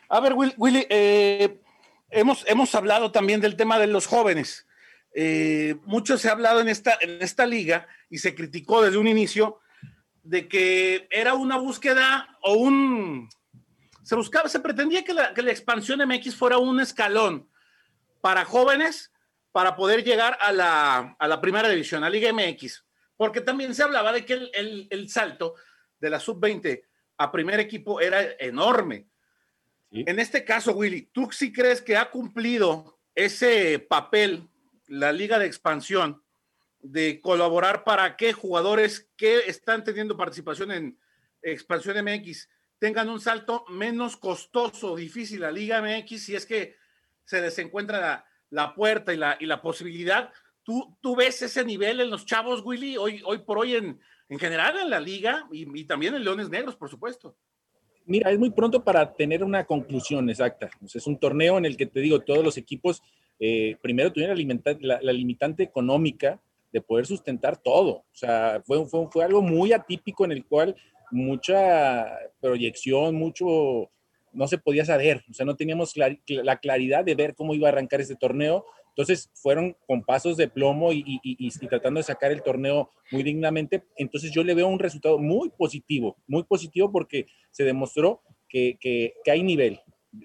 A 0.09 0.19
ver, 0.19 0.33
Willy, 0.33 0.85
eh, 0.89 1.61
hemos, 2.09 2.45
hemos 2.49 2.75
hablado 2.75 3.13
también 3.13 3.39
del 3.39 3.55
tema 3.55 3.79
de 3.79 3.87
los 3.87 4.07
jóvenes. 4.07 4.67
Eh, 5.15 5.77
mucho 5.85 6.17
se 6.17 6.27
ha 6.27 6.33
hablado 6.33 6.59
en 6.59 6.67
esta, 6.67 6.97
en 6.99 7.21
esta 7.21 7.45
liga 7.45 7.87
y 8.09 8.17
se 8.17 8.35
criticó 8.35 8.81
desde 8.81 8.97
un 8.97 9.07
inicio 9.07 9.61
de 10.21 10.49
que 10.49 11.07
era 11.09 11.33
una 11.33 11.55
búsqueda 11.55 12.37
o 12.41 12.55
un... 12.55 13.29
Se 14.03 14.17
buscaba, 14.17 14.49
se 14.49 14.59
pretendía 14.59 15.05
que 15.05 15.13
la, 15.13 15.33
que 15.33 15.43
la 15.43 15.51
expansión 15.51 16.05
MX 16.05 16.35
fuera 16.35 16.57
un 16.57 16.81
escalón 16.81 17.47
para 18.19 18.43
jóvenes 18.43 19.13
para 19.53 19.77
poder 19.77 20.03
llegar 20.03 20.37
a 20.41 20.51
la, 20.51 21.15
a 21.17 21.27
la 21.29 21.39
primera 21.39 21.69
división, 21.69 22.03
a 22.03 22.09
Liga 22.09 22.33
MX 22.33 22.83
porque 23.17 23.41
también 23.41 23.73
se 23.75 23.83
hablaba 23.83 24.13
de 24.13 24.23
que 24.23 24.49
el, 24.53 25.09
salto 25.09 25.55
de 25.99 26.09
la 26.09 26.19
sub-20 26.19 26.83
a 27.17 27.31
primer 27.31 27.59
equipo 27.59 27.99
era 27.99 28.21
enorme. 28.39 29.07
En 29.89 30.19
este 30.19 30.45
caso, 30.45 30.73
Willy, 30.73 31.09
¿tú 31.11 31.29
sí 31.31 31.51
crees 31.51 31.81
que 31.81 31.97
ha 31.97 32.11
cumplido 32.11 32.99
ese 33.15 33.79
papel 33.79 34.47
la 34.87 35.11
liga 35.11 35.39
de 35.39 35.47
expansión 35.47 36.21
de 36.79 37.19
colaborar 37.19 37.83
para 37.83 38.15
que 38.15 38.33
jugadores 38.33 39.09
que 39.17 39.39
están 39.47 39.83
teniendo 39.83 40.15
participación 40.15 40.71
en 40.71 40.99
expansión 41.41 42.03
MX 42.03 42.47
tengan 42.79 43.09
un 43.09 43.19
salto 43.19 43.65
menos 43.69 44.17
costoso, 44.17 44.95
difícil 44.95 45.43
a 45.43 45.51
Liga 45.51 45.81
MX 45.81 46.23
si 46.23 46.35
es 46.35 46.45
que 46.45 46.75
se 47.25 47.41
les 47.41 47.57
encuentra 47.59 48.25
la, 48.49 48.75
puerta 48.75 49.13
y 49.13 49.17
la, 49.17 49.37
y 49.39 49.47
la 49.47 49.61
posibilidad 49.61 50.31
¿Tú, 51.01 51.15
ves 51.15 51.41
ese 51.41 51.63
nivel 51.63 52.01
en 52.01 52.09
los 52.09 52.25
chavos, 52.25 52.61
Willy, 52.61 52.97
hoy, 52.97 53.21
hoy 53.25 53.37
por 53.37 53.57
hoy 53.57 53.75
en, 53.75 53.97
en 54.27 54.37
general 54.37 54.77
en 54.77 54.89
la 54.89 54.99
liga 54.99 55.47
y, 55.49 55.85
también 55.85 56.13
en 56.13 56.25
Leones 56.25 56.49
Negros, 56.49 56.75
por 56.75 56.89
supuesto? 56.89 57.37
Mira, 58.05 58.31
es 58.31 58.37
muy 58.37 58.49
pronto 58.49 58.83
para 58.83 59.13
tener 59.13 59.45
una 59.45 59.63
conclusión 59.63 60.29
exacta. 60.29 60.69
es 60.81 61.07
un 61.07 61.17
torneo 61.17 61.57
en 61.57 61.63
el 61.63 61.77
que 61.77 61.85
te 61.85 62.01
digo, 62.01 62.19
todos 62.19 62.43
los 62.43 62.57
equipos 62.57 63.01
eh, 63.39 63.77
primero 63.81 64.11
tuvieron 64.11 64.37
la, 64.81 65.13
limitante 65.13 65.63
económica 65.63 66.41
de 66.73 66.81
poder 66.81 67.05
sustentar 67.05 67.55
todo. 67.55 67.91
O 67.91 68.15
sea, 68.15 68.61
fue, 68.65 68.85
fue, 68.87 69.07
fue 69.09 69.23
algo 69.23 69.41
muy 69.41 69.71
atípico 69.71 70.25
en 70.25 70.33
el 70.33 70.45
cual 70.45 70.75
mucha 71.11 72.07
proyección, 72.41 73.15
mucho, 73.15 73.89
no 74.33 74.47
se 74.49 74.57
podía 74.57 74.83
saber. 74.83 75.23
O 75.29 75.33
sea, 75.33 75.45
no 75.45 75.55
teníamos 75.55 75.93
la 75.95 76.57
claridad 76.57 77.05
de 77.05 77.15
ver 77.15 77.35
cómo 77.35 77.53
iba 77.53 77.69
a 77.69 77.71
arrancar 77.71 78.01
este 78.01 78.17
torneo 78.17 78.65
entonces 78.97 79.29
fueron 79.35 79.77
con 79.85 80.01
pasos 80.01 80.37
de 80.37 80.47
plomo 80.47 80.91
y, 80.91 81.51
tratando 81.69 81.99
de 81.99 82.03
sacar 82.03 82.31
el 82.31 82.41
torneo 82.41 82.89
muy 83.11 83.21
dignamente. 83.21 83.83
Entonces 83.95 84.31
yo 84.31 84.43
le 84.43 84.55
veo 84.55 84.67
un 84.67 84.79
resultado 84.79 85.19
muy 85.19 85.49
positivo, 85.51 86.17
muy 86.25 86.41
positivo 86.41 86.91
porque 86.91 87.27
se 87.51 87.63
demostró 87.63 88.23
que, 88.49 89.13
hay 89.31 89.43
nivel, 89.43 89.79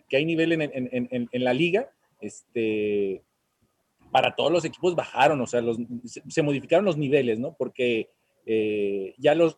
que 0.09 0.17
hay 0.17 0.25
nivel 0.25 0.53
en, 0.53 1.29
la 1.33 1.53
liga. 1.53 1.91
Este, 2.23 3.23
para 4.11 4.35
todos 4.35 4.51
los 4.51 4.65
equipos 4.65 4.95
bajaron, 4.95 5.43
o 5.43 5.47
sea, 5.47 5.61
se, 6.07 6.43
modificaron 6.43 6.87
los 6.87 6.97
niveles, 6.97 7.39
¿no? 7.39 7.55
Porque 7.55 8.09
eh, 8.47 9.15
ya 9.19 9.35
los, 9.35 9.55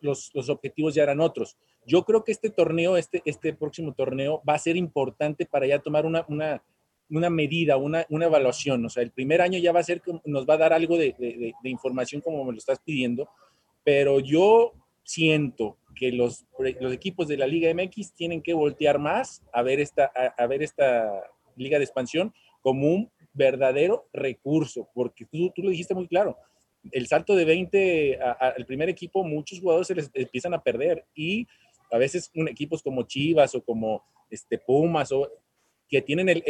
objetivos 0.49 0.93
ya 0.93 1.03
eran 1.03 1.21
otros. 1.21 1.55
Yo 1.85 2.03
creo 2.03 2.25
que 2.25 2.33
este 2.33 2.49
torneo, 2.49 2.97
este, 2.97 3.21
este 3.23 3.53
próximo 3.53 3.93
torneo, 3.93 4.43
va 4.47 4.55
a 4.55 4.59
ser 4.59 4.75
importante 4.75 5.45
para 5.45 5.67
ya 5.67 5.79
tomar 5.79 6.05
una, 6.05 6.25
una 6.27 6.61
una 7.09 7.29
medida, 7.29 7.77
una, 7.77 8.05
una, 8.09 8.25
evaluación. 8.25 8.85
O 8.85 8.89
sea, 8.89 9.03
el 9.03 9.11
primer 9.11 9.41
año 9.41 9.59
ya 9.59 9.71
va 9.71 9.79
a 9.79 9.83
ser, 9.83 10.01
nos 10.25 10.47
va 10.47 10.55
a 10.55 10.57
dar 10.57 10.73
algo 10.73 10.97
de, 10.97 11.15
de, 11.17 11.69
información 11.69 12.21
como 12.21 12.43
me 12.43 12.51
lo 12.51 12.57
estás 12.57 12.79
pidiendo, 12.79 13.29
pero 13.83 14.19
yo 14.19 14.73
siento 15.03 15.77
que 15.95 16.11
los, 16.11 16.45
los, 16.79 16.93
equipos 16.93 17.27
de 17.27 17.37
la 17.37 17.47
Liga 17.47 17.73
MX 17.73 18.13
tienen 18.13 18.41
que 18.41 18.53
voltear 18.53 18.99
más 18.99 19.43
a 19.53 19.61
ver 19.61 19.79
esta, 19.79 20.05
a, 20.05 20.47
ver 20.47 20.63
esta 20.63 21.21
Liga 21.55 21.77
de 21.77 21.85
Expansión 21.85 22.33
como 22.61 22.87
un 22.87 23.11
verdadero 23.33 24.07
recurso, 24.11 24.89
porque 24.93 25.25
tú, 25.25 25.51
tú 25.55 25.61
lo 25.61 25.69
dijiste 25.69 25.93
muy 25.93 26.07
claro. 26.07 26.37
El 26.91 27.07
salto 27.07 27.35
de 27.35 27.45
20 27.45 28.19
al 28.19 28.65
primer 28.65 28.89
equipo, 28.89 29.23
muchos 29.23 29.59
jugadores 29.59 29.87
se 29.87 29.95
les 29.95 30.11
empiezan 30.13 30.53
a 30.53 30.61
perder 30.61 31.05
y 31.15 31.47
a 31.91 31.97
veces 31.97 32.31
un, 32.35 32.47
equipos 32.47 32.83
como 32.83 33.03
Chivas 33.03 33.55
o 33.55 33.63
como 33.63 34.03
este, 34.29 34.57
Pumas 34.57 35.11
o 35.11 35.29
que 35.87 36.01
tienen 36.01 36.41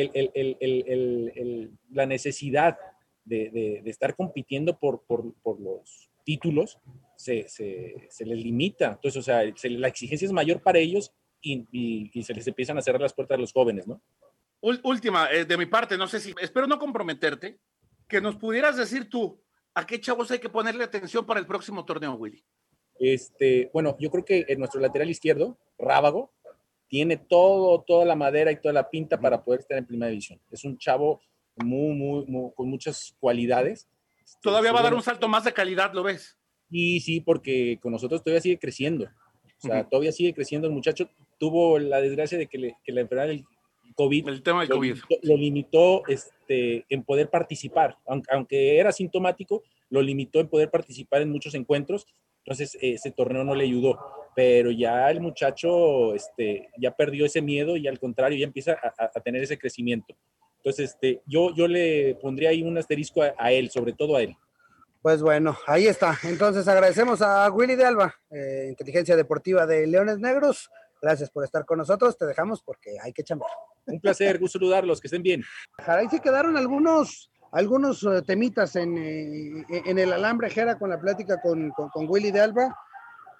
la 1.91 2.05
necesidad 2.05 2.77
de, 3.23 3.81
estar 3.85 4.15
compitiendo 4.15 4.77
por, 4.77 5.03
los 5.59 6.09
títulos, 6.23 6.79
se, 7.15 7.45
les 8.19 8.19
limita. 8.19 8.93
Entonces, 8.93 9.17
o 9.17 9.21
sea, 9.21 9.43
la 9.63 9.87
exigencia 9.87 10.25
es 10.25 10.31
mayor 10.31 10.61
para 10.61 10.79
ellos 10.79 11.13
y, 11.41 12.23
se 12.23 12.33
les 12.33 12.47
empiezan 12.47 12.77
a 12.77 12.81
cerrar 12.81 13.01
las 13.01 13.13
puertas 13.13 13.37
a 13.37 13.41
los 13.41 13.53
jóvenes, 13.53 13.87
¿no? 13.87 14.01
Última, 14.61 15.29
eh, 15.31 15.45
de 15.45 15.57
mi 15.57 15.67
parte, 15.67 15.95
no 15.95 16.07
sé 16.07 16.19
si, 16.19 16.33
espero 16.41 16.65
no 16.65 16.79
comprometerte, 16.79 17.59
que 18.07 18.19
nos 18.19 18.35
pudieras 18.35 18.77
decir 18.77 19.09
tú, 19.09 19.39
¿a 19.75 19.85
qué 19.85 19.99
chavos 19.99 20.31
hay 20.31 20.39
que 20.39 20.49
ponerle 20.49 20.83
atención 20.83 21.23
para 21.25 21.39
el 21.39 21.45
próximo 21.45 21.85
torneo, 21.85 22.13
Willy? 22.13 22.43
Este, 22.97 23.69
bueno, 23.73 23.95
yo 23.99 24.09
creo 24.09 24.25
que 24.25 24.45
en 24.47 24.57
nuestro 24.57 24.81
lateral 24.81 25.09
izquierdo, 25.09 25.59
Rábago, 25.77 26.33
tiene 26.87 27.17
todo, 27.17 27.81
toda 27.81 28.05
la 28.05 28.15
madera 28.15 28.51
y 28.51 28.61
toda 28.61 28.73
la 28.73 28.89
pinta 28.89 29.19
para 29.19 29.43
poder 29.43 29.61
estar 29.61 29.77
en 29.77 29.85
primera 29.85 30.09
división. 30.09 30.39
Es 30.51 30.63
un 30.63 30.77
chavo 30.77 31.21
muy, 31.55 31.95
muy, 31.95 32.51
con 32.53 32.69
muchas 32.69 33.15
cualidades. 33.19 33.87
Todavía 34.41 34.71
va 34.71 34.79
a 34.79 34.83
dar 34.83 34.93
un 34.93 35.01
salto 35.01 35.27
más 35.27 35.43
de 35.43 35.53
calidad, 35.53 35.93
¿lo 35.93 36.03
ves? 36.03 36.37
Y 36.69 36.99
sí, 37.01 37.21
porque 37.21 37.79
con 37.81 37.91
nosotros 37.91 38.23
todavía 38.23 38.41
sigue 38.41 38.59
creciendo. 38.59 39.05
O 39.05 39.67
sea, 39.67 39.87
todavía 39.87 40.11
sigue 40.11 40.33
creciendo. 40.33 40.67
El 40.67 40.73
muchacho 40.73 41.09
tuvo 41.39 41.79
la 41.79 42.01
desgracia 42.01 42.37
de 42.37 42.47
que, 42.47 42.57
le, 42.57 42.77
que 42.83 42.91
la 42.91 43.01
enfermedad 43.01 43.27
del 43.27 43.45
COVID, 43.95 44.27
el 44.27 44.43
tema 44.43 44.61
del 44.61 44.69
lo, 44.69 44.75
COVID. 44.75 44.93
Limitó, 44.93 45.15
lo 45.23 45.37
limitó 45.37 46.07
este, 46.07 46.85
en 46.89 47.03
poder 47.03 47.29
participar. 47.29 47.97
Aunque, 48.05 48.29
aunque 48.31 48.79
era 48.79 48.91
sintomático, 48.91 49.63
lo 49.89 50.01
limitó 50.01 50.39
en 50.39 50.49
poder 50.49 50.69
participar 50.69 51.21
en 51.21 51.31
muchos 51.31 51.55
encuentros. 51.55 52.07
Entonces, 52.45 52.77
ese 52.79 53.11
torneo 53.11 53.43
no 53.43 53.55
le 53.55 53.63
ayudó 53.63 53.99
pero 54.35 54.69
ya 54.69 55.09
el 55.09 55.21
muchacho 55.21 56.13
este, 56.13 56.69
ya 56.77 56.91
perdió 56.91 57.25
ese 57.25 57.41
miedo 57.41 57.77
y 57.77 57.87
al 57.87 57.99
contrario 57.99 58.37
ya 58.37 58.45
empieza 58.45 58.77
a, 58.97 59.19
tener 59.21 59.41
ese 59.41 59.57
crecimiento. 59.57 60.13
Entonces, 60.57 60.91
este, 60.91 61.21
yo, 61.25 61.55
yo 61.55 61.67
le 61.67 62.15
pondría 62.21 62.49
ahí 62.49 62.61
un 62.61 62.77
asterisco 62.77 63.21
a, 63.23 63.51
él, 63.51 63.71
sobre 63.71 63.93
todo 63.93 64.17
a 64.17 64.23
él. 64.23 64.35
Pues 65.01 65.21
bueno, 65.21 65.57
ahí 65.67 65.87
está. 65.87 66.17
Entonces 66.23 66.67
agradecemos 66.67 67.21
a 67.21 67.49
Willy 67.49 67.75
de 67.75 67.85
Alba, 67.85 68.13
eh, 68.29 68.65
Inteligencia 68.69 69.15
Deportiva 69.15 69.65
de 69.65 69.87
Leones 69.87 70.19
Negros. 70.19 70.69
Gracias 71.01 71.29
por 71.29 71.43
estar 71.43 71.63
con 71.63 71.77
nosotros. 71.77 72.17
Te 72.17 72.25
dejamos 72.25 72.61
porque 72.63 72.97
hay 73.01 73.13
que 73.13 73.23
chambear. 73.23 73.51
Un 73.85 74.01
placer, 74.01 74.39
gusto 74.39 74.57
saludarlos, 74.57 74.99
que 74.99 75.07
estén 75.07 75.21
bien. 75.21 75.43
Ahí 75.77 76.09
se 76.09 76.19
quedaron 76.19 76.57
algunos, 76.57 77.31
algunos 77.55 78.03
eh, 78.03 78.21
temitas 78.21 78.75
en, 78.75 78.97
eh, 78.97 79.65
en 79.69 79.97
el 79.97 80.11
alambre 80.11 80.49
Jera 80.49 80.77
con 80.77 80.89
la 80.89 80.99
plática 80.99 81.41
con, 81.41 81.69
con, 81.71 81.89
con 81.89 82.05
Willy 82.09 82.31
de 82.31 82.41
Alba. 82.41 82.77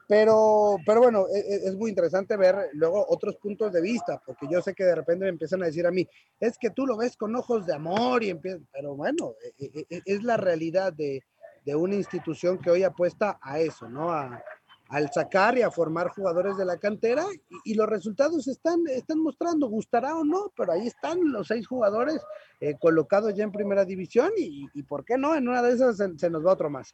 Pero, 0.07 0.77
pero 0.85 1.01
bueno, 1.01 1.25
es, 1.27 1.43
e, 1.43 1.67
es, 1.67 1.75
muy 1.75 1.89
interesante 1.89 2.37
ver 2.37 2.69
luego 2.73 3.05
otros 3.09 3.35
puntos 3.37 3.73
de 3.73 3.81
vista, 3.81 4.21
porque 4.23 4.47
yo 4.49 4.61
sé 4.61 4.75
que 4.75 4.83
de 4.83 4.93
repente 4.93 5.25
me 5.25 5.29
empiezan 5.29 5.63
a 5.63 5.65
decir 5.65 5.85
a 5.87 5.91
mí, 5.91 6.07
es 6.39 6.59
que 6.59 6.69
tú 6.69 6.85
lo 6.85 6.95
ves 6.95 7.17
con 7.17 7.35
ojos 7.35 7.65
de 7.65 7.73
amor, 7.73 8.23
y 8.23 8.29
empieza, 8.29 8.59
pero 8.71 8.95
bueno, 8.95 9.33
e, 9.57 9.87
e, 9.89 10.01
es 10.05 10.23
la 10.23 10.37
realidad 10.37 10.93
de, 10.93 11.23
de, 11.65 11.75
una 11.75 11.95
institución 11.95 12.59
que 12.59 12.69
hoy 12.69 12.83
apuesta 12.83 13.39
a 13.41 13.59
eso, 13.59 13.89
¿no? 13.89 14.11
A, 14.11 14.43
al 14.89 15.11
sacar 15.11 15.57
y 15.57 15.61
a 15.61 15.71
formar 15.71 16.09
jugadores 16.09 16.57
de 16.57 16.65
la 16.65 16.77
cantera 16.77 17.25
y, 17.63 17.73
los 17.73 17.87
resultados 17.87 18.47
están, 18.47 18.83
están 18.87 19.19
mostrando, 19.19 19.67
gustará 19.67 20.15
o 20.15 20.23
no, 20.23 20.51
pero 20.55 20.73
ahí 20.73 20.87
están 20.87 21.19
los 21.31 21.47
seis 21.47 21.67
jugadores 21.67 22.21
eh, 22.59 22.75
colocados 22.79 23.33
ya 23.33 23.43
en 23.43 23.51
primera 23.51 23.83
división 23.83 24.31
y, 24.37 24.67
y, 24.73 24.83
por 24.83 25.03
qué 25.03 25.17
no, 25.17 25.35
en 25.35 25.47
una 25.47 25.61
de 25.61 25.73
esas 25.73 25.97
se, 25.97 26.17
se 26.17 26.29
nos 26.29 26.45
va 26.45 26.53
otro 26.53 26.69
más. 26.69 26.93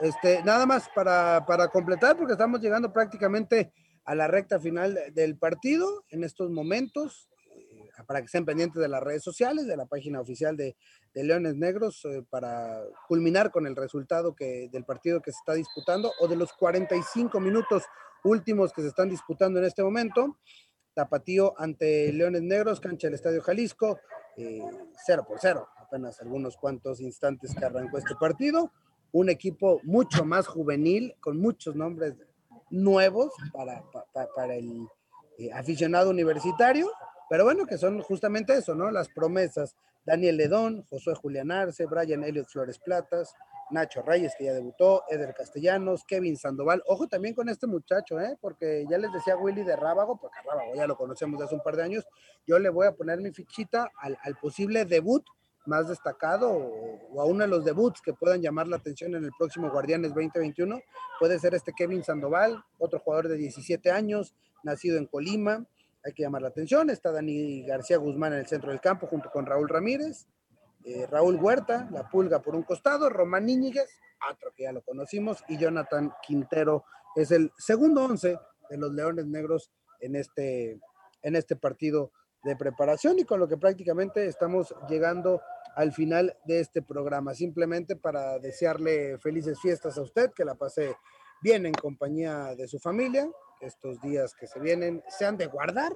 Este, 0.00 0.42
nada 0.42 0.66
más 0.66 0.88
para, 0.94 1.44
para, 1.46 1.68
completar, 1.68 2.16
porque 2.16 2.32
estamos 2.32 2.60
llegando 2.60 2.92
prácticamente 2.92 3.72
a 4.04 4.14
la 4.14 4.26
recta 4.26 4.58
final 4.58 4.98
del 5.12 5.38
partido 5.38 6.04
en 6.10 6.24
estos 6.24 6.50
momentos, 6.50 7.28
para 8.04 8.20
que 8.20 8.26
estén 8.26 8.44
pendientes 8.44 8.80
de 8.80 8.88
las 8.88 9.02
redes 9.02 9.22
sociales, 9.22 9.66
de 9.66 9.76
la 9.76 9.86
página 9.86 10.20
oficial 10.20 10.56
de, 10.56 10.76
de 11.14 11.24
Leones 11.24 11.56
Negros, 11.56 12.04
eh, 12.04 12.22
para 12.28 12.82
culminar 13.08 13.50
con 13.50 13.66
el 13.66 13.76
resultado 13.76 14.34
que, 14.34 14.68
del 14.72 14.84
partido 14.84 15.20
que 15.20 15.32
se 15.32 15.38
está 15.38 15.54
disputando 15.54 16.12
o 16.20 16.28
de 16.28 16.36
los 16.36 16.52
45 16.52 17.40
minutos 17.40 17.84
últimos 18.24 18.72
que 18.72 18.82
se 18.82 18.88
están 18.88 19.08
disputando 19.08 19.58
en 19.58 19.66
este 19.66 19.82
momento. 19.82 20.38
Tapatío 20.94 21.54
ante 21.58 22.12
Leones 22.12 22.42
Negros, 22.42 22.80
cancha 22.80 23.08
del 23.08 23.14
Estadio 23.14 23.42
Jalisco, 23.42 23.98
eh, 24.36 24.62
cero 25.04 25.24
por 25.26 25.38
cero, 25.40 25.68
apenas 25.78 26.20
algunos 26.20 26.56
cuantos 26.56 27.00
instantes 27.00 27.54
que 27.54 27.64
arrancó 27.64 27.98
este 27.98 28.14
partido 28.14 28.70
un 29.14 29.28
equipo 29.28 29.80
mucho 29.84 30.24
más 30.24 30.48
juvenil, 30.48 31.14
con 31.20 31.38
muchos 31.38 31.76
nombres 31.76 32.14
nuevos 32.68 33.32
para, 33.52 33.80
para, 34.12 34.26
para 34.34 34.54
el 34.56 34.88
eh, 35.38 35.52
aficionado 35.52 36.10
universitario, 36.10 36.90
pero 37.34 37.42
bueno, 37.42 37.66
que 37.66 37.78
son 37.78 38.00
justamente 38.00 38.56
eso, 38.56 38.76
¿no? 38.76 38.92
Las 38.92 39.08
promesas. 39.08 39.74
Daniel 40.04 40.36
Ledón, 40.36 40.84
Josué 40.88 41.16
Julián 41.16 41.50
Arce, 41.50 41.84
Brian 41.86 42.22
Elliot 42.22 42.46
Flores 42.46 42.78
Platas, 42.78 43.34
Nacho 43.72 44.02
Reyes, 44.02 44.34
que 44.38 44.44
ya 44.44 44.52
debutó, 44.52 45.02
Eder 45.10 45.34
Castellanos, 45.34 46.04
Kevin 46.04 46.36
Sandoval. 46.36 46.84
Ojo 46.86 47.08
también 47.08 47.34
con 47.34 47.48
este 47.48 47.66
muchacho, 47.66 48.20
¿eh? 48.20 48.36
porque 48.40 48.86
ya 48.88 48.98
les 48.98 49.12
decía 49.12 49.36
Willy 49.36 49.64
de 49.64 49.74
Rábago, 49.74 50.16
porque 50.16 50.38
Rábago 50.46 50.76
ya 50.76 50.86
lo 50.86 50.96
conocemos 50.96 51.36
de 51.40 51.46
hace 51.46 51.56
un 51.56 51.60
par 51.60 51.74
de 51.74 51.82
años. 51.82 52.06
Yo 52.46 52.60
le 52.60 52.68
voy 52.68 52.86
a 52.86 52.92
poner 52.92 53.20
mi 53.20 53.32
fichita 53.32 53.90
al, 53.98 54.16
posible 54.40 54.84
debut 54.84 55.24
más 55.66 55.88
destacado 55.88 56.52
o, 56.52 57.00
o, 57.14 57.20
a 57.20 57.24
uno 57.24 57.40
de 57.40 57.48
los 57.48 57.64
debuts 57.64 58.00
que 58.00 58.12
puedan 58.12 58.42
llamar 58.42 58.68
la 58.68 58.76
atención 58.76 59.16
en 59.16 59.24
el 59.24 59.32
próximo 59.36 59.72
Guardianes 59.72 60.14
2021 60.14 60.78
puede 61.18 61.40
ser 61.40 61.56
este 61.56 61.72
Kevin 61.72 62.04
Sandoval, 62.04 62.62
otro 62.78 63.00
jugador 63.00 63.26
de 63.26 63.36
17 63.38 63.90
años, 63.90 64.36
nacido 64.62 64.98
en 64.98 65.06
Colima, 65.06 65.66
hay 66.04 66.12
que 66.12 66.22
llamar 66.22 66.42
la 66.42 66.48
atención, 66.48 66.90
está 66.90 67.10
Dani 67.10 67.62
García 67.62 67.96
Guzmán 67.96 68.34
en 68.34 68.40
el 68.40 68.46
centro 68.46 68.70
del 68.70 68.80
campo 68.80 69.06
junto 69.06 69.30
con 69.30 69.46
Raúl 69.46 69.68
Ramírez, 69.68 70.26
eh, 70.84 71.06
Raúl 71.06 71.36
Huerta, 71.36 71.88
la 71.90 72.08
pulga 72.10 72.42
por 72.42 72.54
un 72.54 72.62
costado, 72.62 73.08
Román 73.08 73.48
Íñiguez, 73.48 73.88
otro 74.30 74.52
que 74.54 74.64
ya 74.64 74.72
lo 74.72 74.82
conocimos, 74.82 75.42
y 75.48 75.56
Jonathan 75.56 76.12
Quintero 76.26 76.84
es 77.16 77.30
el 77.30 77.50
segundo 77.56 78.04
once 78.04 78.38
de 78.68 78.76
los 78.76 78.92
Leones 78.92 79.26
Negros 79.26 79.70
en 80.00 80.16
este, 80.16 80.78
en 81.22 81.36
este 81.36 81.56
partido 81.56 82.12
de 82.42 82.56
preparación 82.56 83.18
y 83.18 83.24
con 83.24 83.40
lo 83.40 83.48
que 83.48 83.56
prácticamente 83.56 84.26
estamos 84.26 84.74
llegando 84.88 85.40
al 85.76 85.92
final 85.92 86.36
de 86.44 86.60
este 86.60 86.82
programa. 86.82 87.34
Simplemente 87.34 87.96
para 87.96 88.38
desearle 88.38 89.18
felices 89.18 89.58
fiestas 89.60 89.96
a 89.96 90.02
usted, 90.02 90.32
que 90.32 90.44
la 90.44 90.54
pase 90.54 90.96
bien 91.44 91.66
en 91.66 91.74
compañía 91.74 92.54
de 92.54 92.66
su 92.66 92.78
familia, 92.78 93.28
estos 93.60 94.00
días 94.00 94.34
que 94.34 94.46
se 94.46 94.58
vienen 94.60 95.02
sean 95.10 95.36
de 95.36 95.44
guardar, 95.46 95.92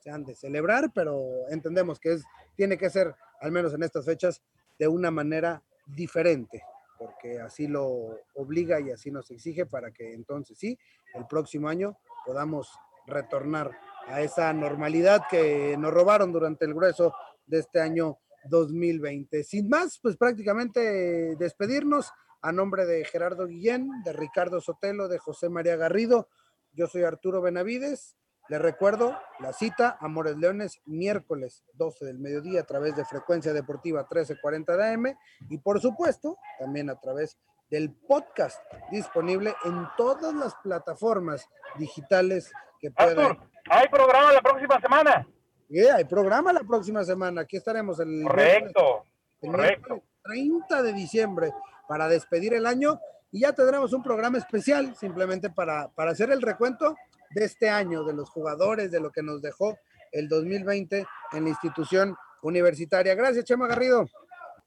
sean 0.00 0.24
de 0.24 0.34
celebrar, 0.34 0.90
pero 0.92 1.48
entendemos 1.50 2.00
que 2.00 2.14
es, 2.14 2.24
tiene 2.56 2.76
que 2.76 2.90
ser, 2.90 3.14
al 3.40 3.52
menos 3.52 3.72
en 3.74 3.84
estas 3.84 4.04
fechas, 4.04 4.42
de 4.76 4.88
una 4.88 5.12
manera 5.12 5.62
diferente, 5.86 6.64
porque 6.98 7.38
así 7.38 7.68
lo 7.68 8.18
obliga 8.34 8.80
y 8.80 8.90
así 8.90 9.12
nos 9.12 9.30
exige 9.30 9.66
para 9.66 9.92
que 9.92 10.14
entonces 10.14 10.58
sí, 10.58 10.76
el 11.14 11.28
próximo 11.28 11.68
año 11.68 11.96
podamos 12.26 12.68
retornar 13.06 13.70
a 14.08 14.20
esa 14.20 14.52
normalidad 14.52 15.22
que 15.30 15.76
nos 15.78 15.94
robaron 15.94 16.32
durante 16.32 16.64
el 16.64 16.74
grueso 16.74 17.14
de 17.46 17.60
este 17.60 17.80
año 17.80 18.18
2020. 18.50 19.44
Sin 19.44 19.68
más, 19.68 20.00
pues 20.02 20.16
prácticamente 20.16 21.36
despedirnos 21.36 22.10
a 22.40 22.52
nombre 22.52 22.86
de 22.86 23.04
Gerardo 23.04 23.46
Guillén, 23.46 23.88
de 24.04 24.12
Ricardo 24.12 24.60
Sotelo, 24.60 25.08
de 25.08 25.18
José 25.18 25.48
María 25.48 25.76
Garrido. 25.76 26.28
Yo 26.72 26.86
soy 26.86 27.02
Arturo 27.02 27.40
Benavides. 27.40 28.16
Les 28.48 28.60
recuerdo 28.60 29.18
la 29.40 29.52
cita 29.52 29.98
Amores 30.00 30.36
Leones 30.36 30.80
miércoles 30.86 31.64
12 31.74 32.06
del 32.06 32.18
mediodía 32.18 32.60
a 32.60 32.64
través 32.64 32.96
de 32.96 33.04
Frecuencia 33.04 33.52
Deportiva 33.52 34.00
1340 34.02 34.76
de 34.76 34.94
AM 34.94 35.06
y 35.50 35.58
por 35.58 35.80
supuesto 35.80 36.38
también 36.58 36.88
a 36.88 36.98
través 36.98 37.36
del 37.70 37.92
podcast 37.92 38.58
disponible 38.90 39.54
en 39.66 39.86
todas 39.98 40.32
las 40.32 40.54
plataformas 40.62 41.46
digitales 41.78 42.50
que 42.80 42.90
puedan. 42.90 43.18
Arthur, 43.18 43.48
hay 43.68 43.88
programa 43.88 44.32
la 44.32 44.40
próxima 44.40 44.80
semana. 44.80 45.28
Yeah, 45.68 45.96
hay 45.96 46.04
programa 46.04 46.50
la 46.50 46.60
próxima 46.60 47.04
semana. 47.04 47.42
Aquí 47.42 47.58
estaremos 47.58 48.00
el, 48.00 48.22
correcto, 48.22 49.04
el 49.42 49.50
correcto. 49.50 50.02
30 50.22 50.82
de 50.82 50.92
diciembre 50.94 51.52
para 51.88 52.08
despedir 52.08 52.54
el 52.54 52.66
año 52.66 53.00
y 53.32 53.40
ya 53.40 53.52
tendremos 53.52 53.92
un 53.92 54.02
programa 54.02 54.38
especial 54.38 54.94
simplemente 54.94 55.50
para, 55.50 55.88
para 55.88 56.12
hacer 56.12 56.30
el 56.30 56.42
recuento 56.42 56.94
de 57.30 57.44
este 57.44 57.68
año, 57.68 58.04
de 58.04 58.14
los 58.14 58.30
jugadores, 58.30 58.90
de 58.90 59.00
lo 59.00 59.10
que 59.10 59.22
nos 59.22 59.42
dejó 59.42 59.76
el 60.12 60.28
2020 60.28 61.06
en 61.32 61.44
la 61.44 61.50
institución 61.50 62.16
universitaria. 62.42 63.14
Gracias, 63.14 63.44
Chema 63.44 63.66
Garrido. 63.66 64.06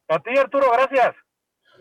A 0.07 0.19
ti, 0.19 0.37
Arturo, 0.37 0.71
gracias. 0.71 1.15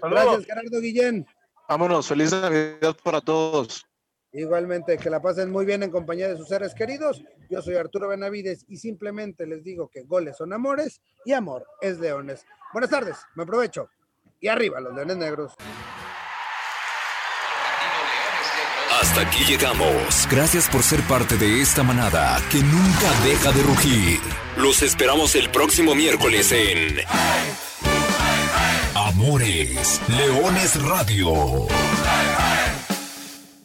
Saludos. 0.01 0.25
Gracias, 0.25 0.47
Gerardo 0.47 0.81
Guillén. 0.81 1.27
Vámonos, 1.69 2.09
feliz 2.09 2.33
Navidad 2.33 2.97
para 3.03 3.21
todos. 3.21 3.87
Igualmente, 4.33 4.97
que 4.97 5.11
la 5.11 5.21
pasen 5.21 5.51
muy 5.51 5.65
bien 5.65 5.83
en 5.83 5.91
compañía 5.91 6.29
de 6.29 6.37
sus 6.37 6.49
seres 6.49 6.75
queridos. 6.75 7.23
Yo 7.49 7.61
soy 7.61 7.75
Arturo 7.75 8.09
Benavides 8.09 8.65
y 8.69 8.77
simplemente 8.77 9.47
les 9.47 9.65
digo 9.65 9.89
que 9.89 10.03
goles 10.03 10.37
son 10.37 10.53
amores 10.53 11.01
y 11.25 11.33
amor 11.33 11.67
es 11.81 11.99
leones. 11.99 12.47
Buenas 12.73 12.91
tardes, 12.91 13.17
me 13.35 13.43
aprovecho. 13.43 13.89
Y 14.41 14.49
arriba 14.49 14.81
los 14.81 14.95
leones 14.95 15.17
negros. 15.19 15.53
Hasta 19.01 19.21
aquí 19.23 19.45
llegamos. 19.45 20.29
Gracias 20.31 20.69
por 20.69 20.83
ser 20.83 21.01
parte 21.03 21.37
de 21.37 21.61
esta 21.61 21.83
manada 21.83 22.41
que 22.51 22.59
nunca 22.59 23.11
deja 23.25 23.53
de 23.53 23.63
rugir. 23.63 24.21
Los 24.57 24.83
esperamos 24.83 25.35
el 25.35 25.51
próximo 25.51 25.95
miércoles 25.95 26.53
en 26.53 26.97
Amores 28.95 30.01
Leones 30.09 30.83
Radio. 30.83 31.67